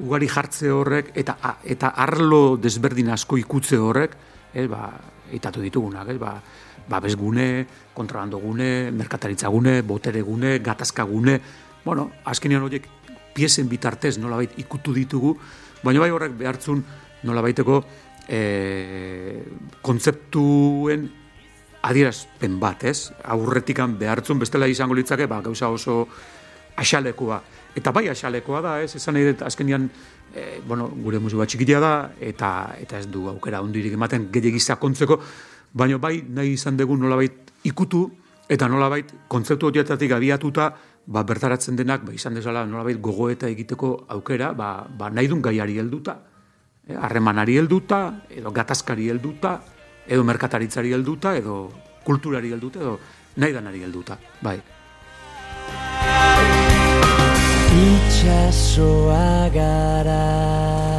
ugari 0.00 0.28
jartze 0.28 0.70
horrek 0.72 1.12
eta 1.14 1.36
eta 1.64 1.88
arlo 1.88 2.56
desberdin 2.56 3.10
asko 3.14 3.38
ikutze 3.38 3.78
horrek, 3.78 4.16
ez, 4.54 4.68
ba, 4.70 4.90
itatu 5.32 5.62
ditugunak, 5.62 6.08
ez, 6.08 6.18
ba, 6.18 6.40
babesgune, 6.88 7.66
kontrabandogune, 7.94 8.90
merkataritzagune, 8.92 9.82
boteregune, 9.82 10.58
gatazkagune, 10.58 11.40
bueno, 11.84 12.10
azkenean 12.24 12.66
horiek 12.66 12.88
piezen 13.34 13.68
bitartez 13.68 14.18
nolabait 14.18 14.52
ikutu 14.60 14.94
ditugu, 14.94 15.34
baina 15.84 16.04
bai 16.04 16.10
horrek 16.12 16.36
behartzun 16.38 16.84
nolabaiteko 17.24 17.80
e, 18.28 19.42
kontzeptuen 19.82 21.10
adierazpen 21.84 22.56
bat, 22.60 22.84
ez? 22.88 23.12
Aurretikan 23.28 23.98
behartzun 24.00 24.40
bestela 24.40 24.68
izango 24.70 24.96
litzake, 24.96 25.26
ba, 25.28 25.42
gauza 25.44 25.68
oso 25.68 26.04
axalekoa. 26.80 27.42
Eta 27.76 27.92
bai 27.92 28.08
axalekoa 28.08 28.62
da, 28.64 28.74
ez? 28.82 28.94
Esan 28.96 29.18
nahi 29.18 29.28
dut, 29.28 29.44
azkenian, 29.44 29.90
e, 30.32 30.60
bueno, 30.66 30.88
gure 31.04 31.20
museo 31.20 31.42
bat 31.42 31.52
txikitia 31.52 31.80
da, 31.82 31.94
eta, 32.20 32.50
eta 32.80 33.02
ez 33.02 33.08
du 33.10 33.28
aukera 33.28 33.60
ondirik 33.62 33.98
ematen 33.98 34.30
gehiagiza 34.32 34.78
kontzeko, 34.80 35.20
baina 35.74 35.98
bai 36.00 36.22
nahi 36.24 36.54
izan 36.56 36.78
dugu 36.80 36.96
nolabait 36.96 37.52
ikutu, 37.68 38.06
eta 38.48 38.68
nolabait 38.68 39.10
kontzeptu 39.28 39.68
horietatik 39.68 40.12
abiatuta, 40.16 40.72
ba, 41.06 41.22
bertaratzen 41.22 41.76
denak, 41.76 42.06
ba, 42.06 42.14
izan 42.16 42.38
dezala 42.38 42.64
nolabait 42.64 43.00
gogoeta 43.00 43.50
egiteko 43.50 44.06
aukera, 44.16 44.54
ba, 44.56 44.86
ba 44.88 45.10
nahi 45.12 45.28
dun 45.28 45.42
gaiari 45.44 45.76
helduta, 45.82 46.16
harremanari 46.92 47.56
helduta, 47.56 48.22
edo 48.30 48.52
gatazkari 48.52 49.08
helduta, 49.08 49.60
edo 50.06 50.24
merkataritzari 50.24 50.92
helduta, 50.92 51.34
edo 51.36 51.72
kulturari 52.04 52.52
heldute 52.52 52.80
edo 52.80 52.98
nahi 53.36 53.52
danari 53.56 53.82
helduta, 53.82 54.18
bai. 54.42 54.58
Itxasoa 57.74 59.48
gara 59.54 60.93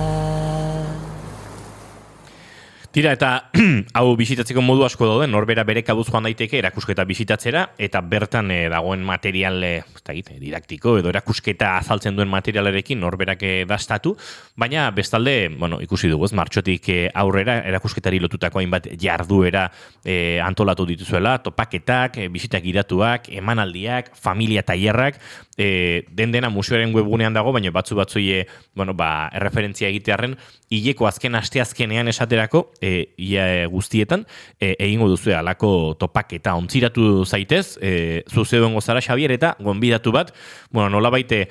Tira, 2.95 3.11
eta 3.11 3.49
hau 3.99 4.13
bisitatzeko 4.15 4.61
modu 4.63 4.85
asko 4.87 5.03
daude, 5.09 5.25
norbera 5.27 5.65
bere 5.67 5.81
kabuz 5.83 6.05
joan 6.07 6.29
daiteke 6.29 6.61
erakusketa 6.61 7.03
bisitatzera, 7.03 7.65
eta 7.75 7.99
bertan 7.99 8.53
eh, 8.55 8.69
dagoen 8.71 9.03
material 9.03 9.57
dakit, 9.59 10.29
eh, 10.31 10.37
didaktiko 10.39 10.93
edo 11.01 11.11
erakusketa 11.11 11.73
azaltzen 11.81 12.15
duen 12.15 12.31
materialarekin 12.31 13.01
norberak 13.03 13.43
eh, 13.43 13.65
dastatu, 13.67 14.13
baina 14.55 14.85
bestalde, 14.95 15.49
bueno, 15.59 15.81
ikusi 15.83 16.07
dugu, 16.07 16.29
ez, 16.29 16.31
martxotik 16.39 16.87
eh, 16.93 17.01
aurrera 17.13 17.57
erakusketari 17.67 18.21
lotutako 18.23 18.61
hainbat 18.63 18.87
jarduera 19.01 19.65
eh, 20.05 20.39
antolatu 20.39 20.87
dituzuela, 20.87 21.41
topaketak, 21.43 22.21
eh, 22.23 22.29
bisitak 22.31 22.63
iratuak, 22.63 23.27
emanaldiak, 23.41 24.13
familia 24.15 24.63
tailerrak, 24.63 25.19
eh, 25.57 26.05
den 26.15 26.31
dena 26.31 26.49
museoaren 26.49 26.95
webgunean 26.95 27.35
dago, 27.35 27.51
baina 27.51 27.75
batzu 27.75 27.99
batzuie, 27.99 28.45
bueno, 28.75 28.95
ba, 28.95 29.29
erreferentzia 29.35 29.91
egitearren, 29.91 30.37
hileko 30.69 31.07
azken 31.07 31.35
asteazkenean 31.35 32.07
esaterako, 32.07 32.69
e, 32.85 33.13
ia 33.17 33.45
e, 33.49 33.65
guztietan, 33.71 34.27
e, 34.59 34.75
egingo 34.77 35.09
duzu 35.09 35.33
alako 35.33 35.95
topaketa 35.99 36.53
ontziratu 36.59 37.25
zaitez, 37.25 37.77
e, 37.81 38.23
zuzeo 38.29 38.69
gozara 38.75 39.01
Xabier 39.01 39.33
eta 39.33 39.55
gonbidatu 39.59 40.13
bat, 40.13 40.33
bueno, 40.69 40.89
nola 40.93 41.09
baite, 41.09 41.47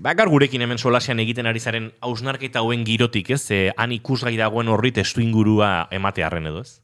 bakar 0.00 0.30
gurekin 0.30 0.62
hemen 0.62 0.78
solasean 0.78 1.20
egiten 1.20 1.48
ari 1.50 1.60
zaren 1.60 1.90
hausnarketa 2.00 2.62
hauen 2.62 2.84
girotik, 2.86 3.32
ez? 3.36 3.42
E, 3.50 3.60
han 3.76 3.92
ikusgai 3.92 4.36
dagoen 4.40 4.70
horri 4.72 4.94
testu 4.96 5.20
ingurua 5.24 5.88
ematearren 5.92 6.48
edo, 6.48 6.64
ez? 6.64 6.80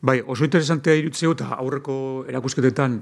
Bai, 0.00 0.20
oso 0.26 0.44
interesantea 0.44 0.96
irutzeu 0.98 1.32
eta 1.36 1.54
aurreko 1.58 1.98
erakusketetan 2.28 3.00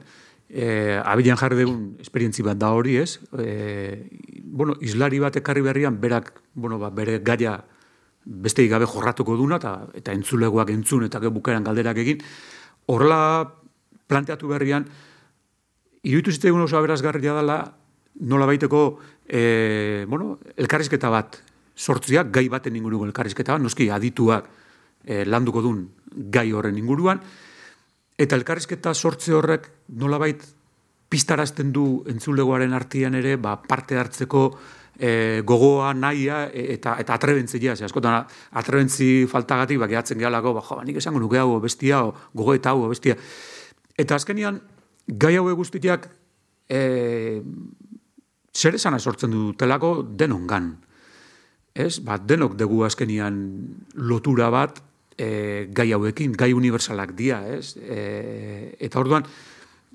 eh, 0.49 0.99
abilan 1.03 1.39
jarri 1.39 1.63
dugun 1.63 1.97
esperientzi 2.03 2.45
bat 2.47 2.59
da 2.59 2.73
hori, 2.75 2.97
ez? 3.03 3.19
Eh, 3.39 4.09
bueno, 4.43 4.77
islari 4.81 5.21
bat 5.23 5.37
ekarri 5.37 5.65
berrian, 5.65 6.01
berak, 6.01 6.33
bueno, 6.55 6.79
ba, 6.79 6.91
bere 6.91 7.19
gaia 7.25 7.59
besteik 8.27 8.71
gabe 8.71 8.89
jorratuko 8.91 9.37
duna, 9.39 9.61
eta, 9.63 9.87
eta 9.95 10.15
entzulegoak 10.17 10.73
entzun, 10.75 11.07
eta 11.07 11.21
bukaeran 11.31 11.65
galderak 11.65 11.99
egin. 12.03 12.23
Horrela 12.91 13.21
planteatu 14.11 14.51
berrian, 14.51 14.87
iruditu 16.03 16.35
zitzaigun 16.35 16.67
oso 16.67 16.79
aberazgarria 16.79 17.35
dela, 17.39 17.61
nola 18.27 18.47
baiteko, 18.47 18.83
e, 19.27 20.05
bueno, 20.09 20.39
elkarrizketa 20.57 21.11
bat, 21.13 21.41
sortziak, 21.77 22.31
gai 22.35 22.49
baten 22.51 22.77
inguruko 22.77 23.07
elkarrizketa 23.07 23.57
bat, 23.57 23.63
noski 23.63 23.91
adituak 23.91 24.49
e, 25.05 25.25
landuko 25.25 25.63
dun 25.63 25.85
gai 26.33 26.51
horren 26.53 26.79
inguruan, 26.79 27.21
eta 28.19 28.39
elkarrizketa 28.39 28.95
sortze 28.95 29.35
horrek 29.37 29.69
nolabait 29.95 30.43
pistarazten 31.13 31.71
du 31.73 32.03
entzulegoaren 32.11 32.75
artean 32.75 33.15
ere, 33.15 33.37
ba, 33.39 33.61
parte 33.63 33.99
hartzeko 33.99 34.49
e, 34.99 35.43
gogoa, 35.45 35.93
naia 35.95 36.47
e, 36.53 36.73
eta 36.75 36.97
eta 37.01 37.15
atrebentzia, 37.15 37.77
ze 37.77 37.85
askotan 37.85 38.25
atrebentzi 38.53 39.27
faltagatik 39.31 39.79
ba 39.79 39.89
gehatzen 39.89 40.19
gehalako, 40.19 40.55
ba 40.55 40.63
jo, 40.63 40.77
ba, 40.77 40.85
nik 40.85 40.97
esango 40.97 41.21
nuke 41.21 41.39
hau 41.39 41.61
bestia 41.61 42.03
o 42.05 42.15
gogo 42.35 42.55
eta 42.55 42.71
hau 42.71 42.89
bestia. 42.89 43.17
Eta 43.97 44.17
azkenian 44.17 44.61
gai 45.07 45.37
hau 45.37 45.47
guztiak 45.57 46.09
e, 46.69 47.43
zer 48.57 48.75
esana 48.75 48.99
sortzen 48.99 49.31
dutelako 49.31 50.03
denongan. 50.03 50.75
Ez? 51.75 52.01
Ba, 52.01 52.17
denok 52.19 52.57
dugu 52.57 52.85
azkenian 52.87 53.37
lotura 53.95 54.49
bat 54.51 54.81
e, 55.19 55.69
gai 55.73 55.91
hauekin, 55.93 56.33
gai 56.33 56.53
universalak 56.57 57.13
dia, 57.17 57.43
ez? 57.53 57.77
E, 57.77 58.77
eta 58.81 59.01
orduan, 59.01 59.27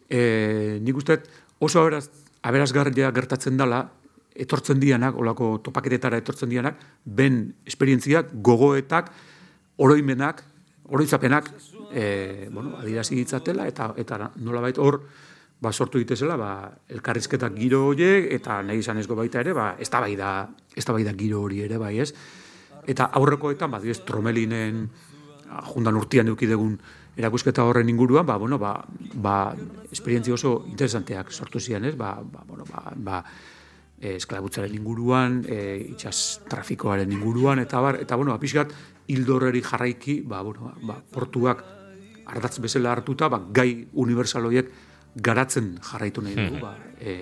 e, 0.10 0.78
nik 0.82 0.98
uste 0.98 1.22
oso 1.60 1.82
aberaz, 1.82 2.08
aberazgarria 2.46 3.10
gertatzen 3.14 3.58
dela, 3.58 3.88
etortzen 4.36 4.80
dianak, 4.80 5.18
olako 5.20 5.58
topaketetara 5.64 6.22
etortzen 6.22 6.50
dianak, 6.50 6.80
ben 7.06 7.44
esperientziak, 7.68 8.32
gogoetak, 8.44 9.12
oroimenak, 9.82 10.44
oroitzapenak, 10.92 11.52
e, 11.94 12.50
bueno, 12.52 12.78
adirazi 12.80 13.16
ditzatela, 13.16 13.68
eta, 13.68 13.92
eta 13.98 14.32
nolabait 14.44 14.78
hor, 14.78 15.02
ba, 15.62 15.72
sortu 15.72 16.02
ditezela, 16.02 16.36
ba, 16.40 16.72
elkarrizketak 16.90 17.54
giro 17.56 17.86
horiek, 17.92 18.32
eta 18.34 18.62
nahi 18.66 18.82
izan 18.82 19.00
ezgo 19.02 19.16
baita 19.16 19.44
ere, 19.44 19.54
ba, 19.54 19.76
ez 19.80 19.90
da 19.92 20.02
bai 20.02 20.16
da, 20.20 20.32
ez 20.76 20.86
da 20.86 20.96
bai 20.96 21.04
da 21.06 21.14
giro 21.18 21.44
hori 21.46 21.62
ere, 21.68 21.78
bai 21.82 21.98
ez. 22.02 22.12
Eta 22.90 23.12
aurrekoetan, 23.20 23.72
ba, 23.72 23.80
dioz, 23.84 24.00
tromelinen, 24.08 24.88
jundan 25.72 25.98
urtian 26.00 26.32
eukidegun 26.32 26.78
erakusketa 27.20 27.66
horren 27.68 27.90
inguruan, 27.92 28.26
ba, 28.26 28.38
bueno, 28.42 28.58
ba, 28.60 28.74
ba, 29.14 29.36
esperientzia 29.92 30.34
oso 30.34 30.62
interesanteak 30.68 31.32
sortu 31.32 31.60
zian, 31.60 31.86
ez, 31.86 31.96
ba, 31.98 32.16
ba, 32.24 32.46
bueno, 32.48 32.66
ba, 32.72 32.94
ba, 32.96 33.24
e, 34.02 34.16
esklabutzaren 34.18 34.74
inguruan, 34.76 35.42
e, 35.48 35.78
itxas 35.94 36.42
trafikoaren 36.50 37.12
inguruan, 37.14 37.62
eta 37.62 37.80
bar, 37.80 38.00
eta 38.02 38.18
bueno, 38.18 38.34
apiskat, 38.34 38.74
hildorreri 39.08 39.62
jarraiki, 39.62 40.22
ba, 40.26 40.42
bueno, 40.42 40.74
ba, 40.88 40.98
portuak 41.14 41.64
ardatz 42.26 42.58
bezala 42.64 42.92
hartuta, 42.96 43.30
ba, 43.30 43.40
gai 43.54 43.88
universaloiek 43.94 44.72
garatzen 45.16 45.76
jarraitu 45.84 46.24
nahi 46.26 46.36
dugu, 46.40 46.60
ba, 46.64 46.76
e, 47.00 47.16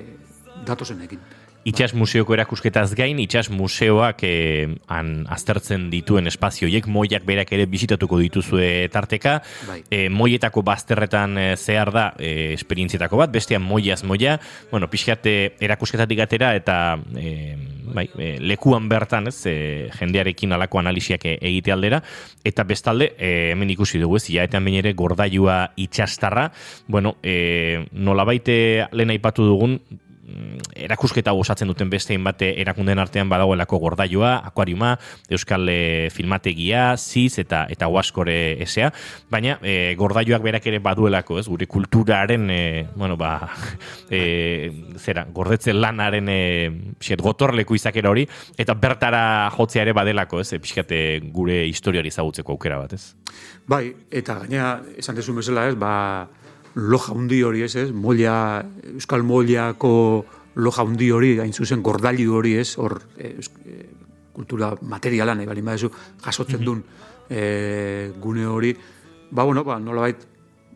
datozenekin. 0.65 1.21
Itxas 1.67 1.91
museoko 1.93 2.33
erakusketaz 2.33 2.93
gain, 2.95 3.19
itxas 3.19 3.49
museoak 3.51 4.21
eh, 4.23 4.69
han 4.87 5.25
aztertzen 5.27 5.89
dituen 5.91 6.29
espazioiek, 6.31 6.87
moiak 6.87 7.25
berak 7.27 7.51
ere 7.51 7.65
bisitatuko 7.67 8.17
dituzue 8.21 8.87
tarteka, 8.93 9.41
Bai. 9.67 9.81
eh, 9.91 10.07
moietako 10.09 10.63
bazterretan 10.63 11.37
eh, 11.37 11.49
zehar 11.57 11.91
da 11.91 12.05
eh, 12.17 12.53
esperientzietako 12.55 13.19
bat, 13.19 13.33
bestean 13.35 13.61
moiaz 13.61 14.05
moia, 14.07 14.37
bueno, 14.71 14.87
pixkat 14.87 15.27
eh, 15.27 15.51
erakusketatik 15.59 16.23
atera 16.23 16.55
eta 16.55 16.79
eh, 17.19 17.57
bai, 17.91 18.07
eh, 18.17 18.37
lekuan 18.39 18.87
bertan, 18.87 19.27
ez, 19.27 19.43
eh, 19.51 19.91
jendearekin 19.99 20.55
alako 20.55 20.79
analisiak 20.79 21.27
egite 21.35 21.75
aldera, 21.75 22.01
eta 22.47 22.63
bestalde, 22.63 23.13
eh, 23.19 23.49
hemen 23.51 23.75
ikusi 23.75 23.99
dugu, 23.99 24.15
ez, 24.15 24.29
iaetan 24.31 24.63
bain 24.63 24.79
ere 24.79 24.95
gordailua 24.95 25.73
itxastarra, 25.75 26.53
bueno, 26.87 27.17
eh, 27.21 27.83
nolabaite 27.91 28.87
lehen 28.95 29.11
aipatu 29.19 29.43
dugun, 29.43 29.81
erakusketa 30.75 31.31
hau 31.31 31.41
osatzen 31.41 31.69
duten 31.69 31.89
beste 31.89 32.17
bate 32.23 32.51
erakunden 32.61 32.99
artean 32.99 33.29
badagoelako 33.29 33.79
gordailua, 33.79 34.31
akuariuma, 34.49 34.95
euskal 35.29 35.69
e, 35.69 36.09
filmategia, 36.13 36.95
ziz 36.97 37.39
eta 37.41 37.65
eta 37.69 37.87
huaskore 37.87 38.61
esea, 38.63 38.91
baina 39.31 39.57
e, 39.61 39.95
gordailuak 39.99 40.43
berak 40.43 40.67
ere 40.71 40.79
baduelako, 40.83 41.39
ez, 41.39 41.47
gure 41.47 41.67
kulturaren, 41.69 42.49
e, 42.49 42.87
bueno, 42.95 43.17
ba, 43.17 43.33
e, 44.09 44.71
zera, 44.97 45.25
gordetzen 45.33 45.79
lanaren 45.81 46.29
e, 46.31 46.39
pixet, 46.99 47.21
gotorleku 47.21 47.77
izakera 47.77 48.11
hori, 48.11 48.25
eta 48.57 48.75
bertara 48.75 49.23
jotzea 49.55 49.85
ere 49.87 49.95
badelako, 49.97 50.43
ez, 50.43 50.51
e, 50.53 50.61
pixkate 50.63 51.03
gure 51.33 51.61
historiari 51.67 52.11
ezagutzeko 52.13 52.55
aukera 52.55 52.81
bat, 52.81 52.97
ez? 52.97 53.13
Bai, 53.69 53.85
eta 54.09 54.39
gaina, 54.43 54.79
esan 54.97 55.17
dezu 55.19 55.35
bezala 55.37 55.67
ez, 55.69 55.75
ba, 55.79 55.93
loja 56.79 57.13
hundi 57.13 57.41
hori 57.43 57.63
ez, 57.65 57.75
ez, 57.75 57.89
molia, 57.91 58.63
euskal 58.95 59.23
moliako 59.23 59.91
loja 60.59 60.83
hundi 60.83 61.11
hori, 61.11 61.35
hain 61.39 61.53
zuzen 61.53 61.83
gordailu 61.83 62.35
hori 62.39 62.55
ez, 62.59 62.71
hor, 62.79 62.97
e, 63.17 63.35
e, 63.65 63.77
kultura 64.33 64.71
materiala 64.81 65.35
nahi 65.35 65.47
bali 65.47 65.63
badezu, 65.65 65.91
jasotzen 66.23 66.63
duen 66.63 66.81
e, 67.29 68.11
gune 68.21 68.47
hori, 68.47 68.73
ba, 69.31 69.43
bueno, 69.43 69.63
ba, 69.67 69.79
nolabait, 69.79 70.25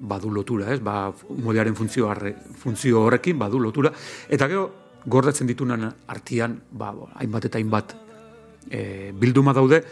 badu 0.03 0.31
lotura, 0.33 0.71
ez, 0.73 0.79
ba, 0.83 1.13
moliaren 1.43 1.75
funtzio, 1.75 2.09
arre, 2.11 2.35
funtzio 2.59 3.05
horrekin, 3.07 3.39
badu 3.39 3.59
lotura, 3.63 3.93
eta 4.29 4.49
gero, 4.51 4.69
gordatzen 5.05 5.47
ditunan 5.47 5.89
artian, 6.07 6.57
ba, 6.71 6.93
hainbat 7.19 7.49
eta 7.49 7.59
hainbat 7.59 7.95
e, 8.69 9.11
bilduma 9.19 9.53
daude, 9.55 9.83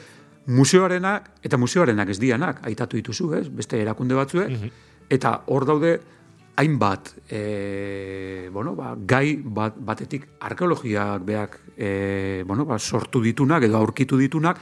museoarenak 0.51 1.43
eta 1.45 1.57
museoarenak 1.57 2.09
ez 2.09 2.19
dianak, 2.19 2.63
aitatu 2.67 2.97
dituzu, 2.97 3.33
ez? 3.37 3.45
beste 3.53 3.79
erakunde 3.81 4.17
batzue, 4.17 4.47
eta 5.11 5.41
hor 5.51 5.67
daude 5.67 5.99
hainbat 6.55 7.11
e, 7.29 8.49
bueno, 8.53 8.75
ba, 8.75 8.93
gai 8.95 9.35
bat, 9.43 9.75
batetik 9.75 10.27
arkeologiak 10.39 11.25
beak 11.25 11.59
e, 11.75 12.43
bueno, 12.47 12.65
ba, 12.65 12.79
sortu 12.79 13.21
ditunak 13.23 13.63
edo 13.67 13.79
aurkitu 13.79 14.19
ditunak, 14.19 14.59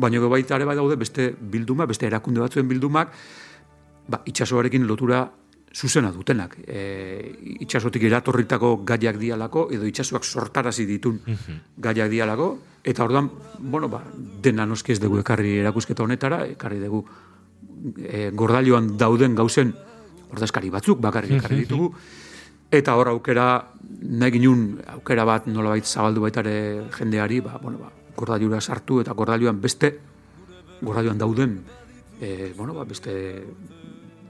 baina 0.00 0.20
baita 0.20 0.56
ere 0.56 0.68
bai 0.68 0.76
daude 0.78 0.96
beste 0.96 1.30
bilduma, 1.34 1.86
beste 1.86 2.06
erakunde 2.06 2.40
batzuen 2.40 2.68
bildumak, 2.68 3.12
ba, 4.08 4.22
itxasoarekin 4.24 4.86
lotura 4.86 5.24
zuzena 5.70 6.10
dutenak. 6.10 6.56
E, 6.66 7.60
itxasotik 7.62 8.02
eratorritako 8.08 8.80
gaiak 8.86 9.18
dialako, 9.20 9.68
edo 9.74 9.86
itxasoak 9.86 10.24
sortarazi 10.24 10.86
ditun 10.86 11.20
gaiak 11.76 12.10
dialako, 12.10 12.50
eta 12.84 13.04
orduan, 13.04 13.30
bueno, 13.58 13.88
ba, 13.88 14.02
dena 14.14 14.66
noski 14.66 14.96
ez 14.96 15.00
dugu 15.00 15.20
ekarri 15.20 15.58
erakusketa 15.60 16.04
honetara, 16.04 16.44
ekarri 16.56 16.80
dugu 16.82 17.04
e, 17.96 18.30
gordailuan 18.34 18.96
dauden 18.98 19.34
gauzen 19.38 19.74
ordezkari 20.30 20.70
batzuk 20.70 21.00
bakarrik 21.02 21.38
ekarri 21.38 21.64
ditugu, 21.64 21.90
eta 22.70 22.94
hor 22.94 23.10
aukera, 23.14 23.46
nahi 24.02 24.36
ginun 24.38 24.78
aukera 24.94 25.26
bat 25.26 25.48
nolabait 25.50 25.84
zabaldu 25.84 26.22
baita 26.22 26.44
ere 26.44 26.86
jendeari, 26.94 27.40
ba, 27.42 27.58
bueno, 27.62 27.78
ba, 27.82 27.90
gordailura 28.16 28.60
sartu 28.60 29.00
eta 29.02 29.14
gordailuan 29.16 29.60
beste, 29.60 29.96
gordailuan 30.80 31.18
dauden, 31.18 31.58
e, 32.20 32.52
bueno, 32.56 32.74
ba, 32.74 32.84
beste 32.84 33.44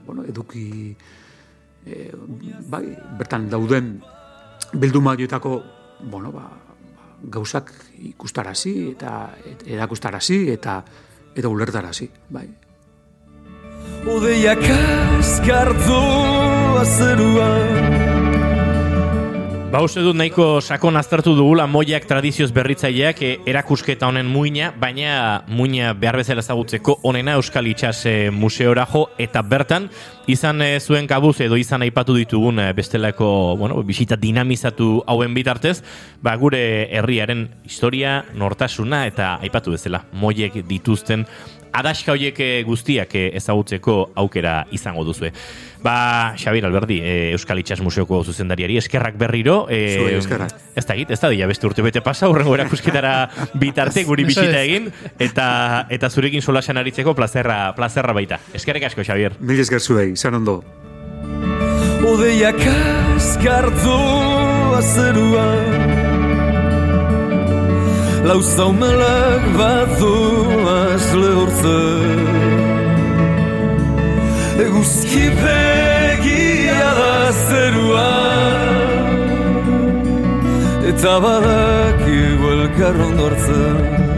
bueno, 0.05 0.25
eduki 0.25 0.95
e, 1.85 2.09
bai, 2.67 2.85
bertan 3.19 3.49
dauden 3.49 3.93
bilduma 4.73 5.13
horietako, 5.13 5.61
bueno, 6.09 6.31
ba, 6.31 6.49
gauzak 7.21 7.71
ikustarazi 8.09 8.73
eta 8.95 9.35
et, 9.45 9.67
erakustarazi 9.69 10.47
eta 10.49 10.81
eta 11.35 11.47
ulertarazi, 11.47 12.09
bai. 12.29 12.47
Odeiak 14.01 14.63
askartu 15.19 15.97
azerua 16.81 17.49
Ba, 19.71 19.79
uste 19.85 20.01
dut 20.03 20.17
nahiko 20.17 20.57
sakon 20.59 20.97
aztertu 20.99 21.31
dugula 21.37 21.67
moiak 21.69 22.07
tradizioz 22.09 22.49
berritzaileak 22.51 23.21
e, 23.23 23.29
erakusketa 23.47 24.09
honen 24.09 24.25
muina, 24.27 24.71
baina 24.75 25.45
muina 25.47 25.93
behar 25.93 26.17
bezala 26.19 26.41
ezagutzeko 26.43 26.97
onena 27.07 27.37
Euskal 27.37 27.69
Itxas 27.69 28.01
museora 28.35 28.87
jo, 28.89 29.05
eta 29.21 29.45
bertan, 29.45 29.87
izan 30.27 30.65
e, 30.65 30.73
zuen 30.81 31.07
kabuz 31.07 31.37
edo 31.45 31.55
izan 31.55 31.85
aipatu 31.85 32.17
ditugun 32.17 32.59
e, 32.59 32.67
bestelako, 32.75 33.55
bueno, 33.61 33.79
bisita 33.87 34.17
dinamizatu 34.19 35.05
hauen 35.07 35.37
bitartez, 35.37 35.77
ba, 36.19 36.35
gure 36.41 36.89
herriaren 36.91 37.47
historia, 37.63 38.25
nortasuna 38.33 39.05
eta 39.07 39.37
aipatu 39.45 39.77
bezala, 39.77 40.03
moiek 40.11 40.65
dituzten 40.67 41.29
adaska 41.73 42.15
hoiek 42.15 42.39
e, 42.39 42.49
guztiak 42.67 43.15
e, 43.15 43.25
ezagutzeko 43.39 44.11
aukera 44.21 44.65
izango 44.71 45.03
duzue. 45.07 45.31
Ba, 45.81 46.33
Xabir 46.37 46.65
Alberdi, 46.67 46.99
e, 47.01 47.13
Euskal 47.33 47.61
Itxas 47.61 47.79
Museoko 47.81 48.21
zuzendariari, 48.23 48.77
eskerrak 48.77 49.17
berriro. 49.17 49.65
E, 49.69 50.17
eskerrak. 50.17 50.53
Ez 50.75 50.85
da 50.85 50.97
git, 50.99 51.11
ez 51.11 51.19
da 51.19 51.31
dira 51.33 51.49
beste 51.49 51.67
urte 51.67 51.85
bete 51.85 52.03
pasa, 52.05 52.29
horrengo 52.29 52.53
erakusketara 52.57 53.15
bitarte 53.53 54.05
guri 54.07 54.27
bisita 54.31 54.61
egin, 54.61 54.91
eta 55.19 55.87
eta 55.89 56.09
zurekin 56.09 56.41
solasan 56.41 56.77
aritzeko 56.81 57.15
plazerra, 57.17 57.73
plazerra 57.77 58.13
baita. 58.13 58.41
Eskerrik 58.53 58.89
asko, 58.91 59.05
Xabier. 59.07 59.39
Mil 59.39 59.59
esker 59.63 59.81
zuei, 59.81 60.11
izan 60.13 60.41
ondo. 60.41 60.61
Odeiak 62.01 62.57
askartu 63.15 63.97
azerua 64.77 65.45
Lauzaumelak 68.25 69.45
batu 69.57 70.40
asle 70.71 71.31
hortzen 71.37 72.61
Eguzki 74.61 75.25
begia 75.41 76.89
da 76.99 77.15
zerua. 77.47 78.09
Eta 80.91 81.13
badak 81.23 82.01
elkar 82.53 82.95
ondortzen 83.07 84.10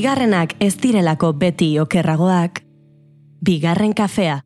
Bigarrenak 0.00 0.54
ez 0.64 0.78
direlako 0.80 1.28
beti 1.36 1.66
okerragoak, 1.76 2.62
bigarren 3.44 3.92
kafea. 3.92 4.38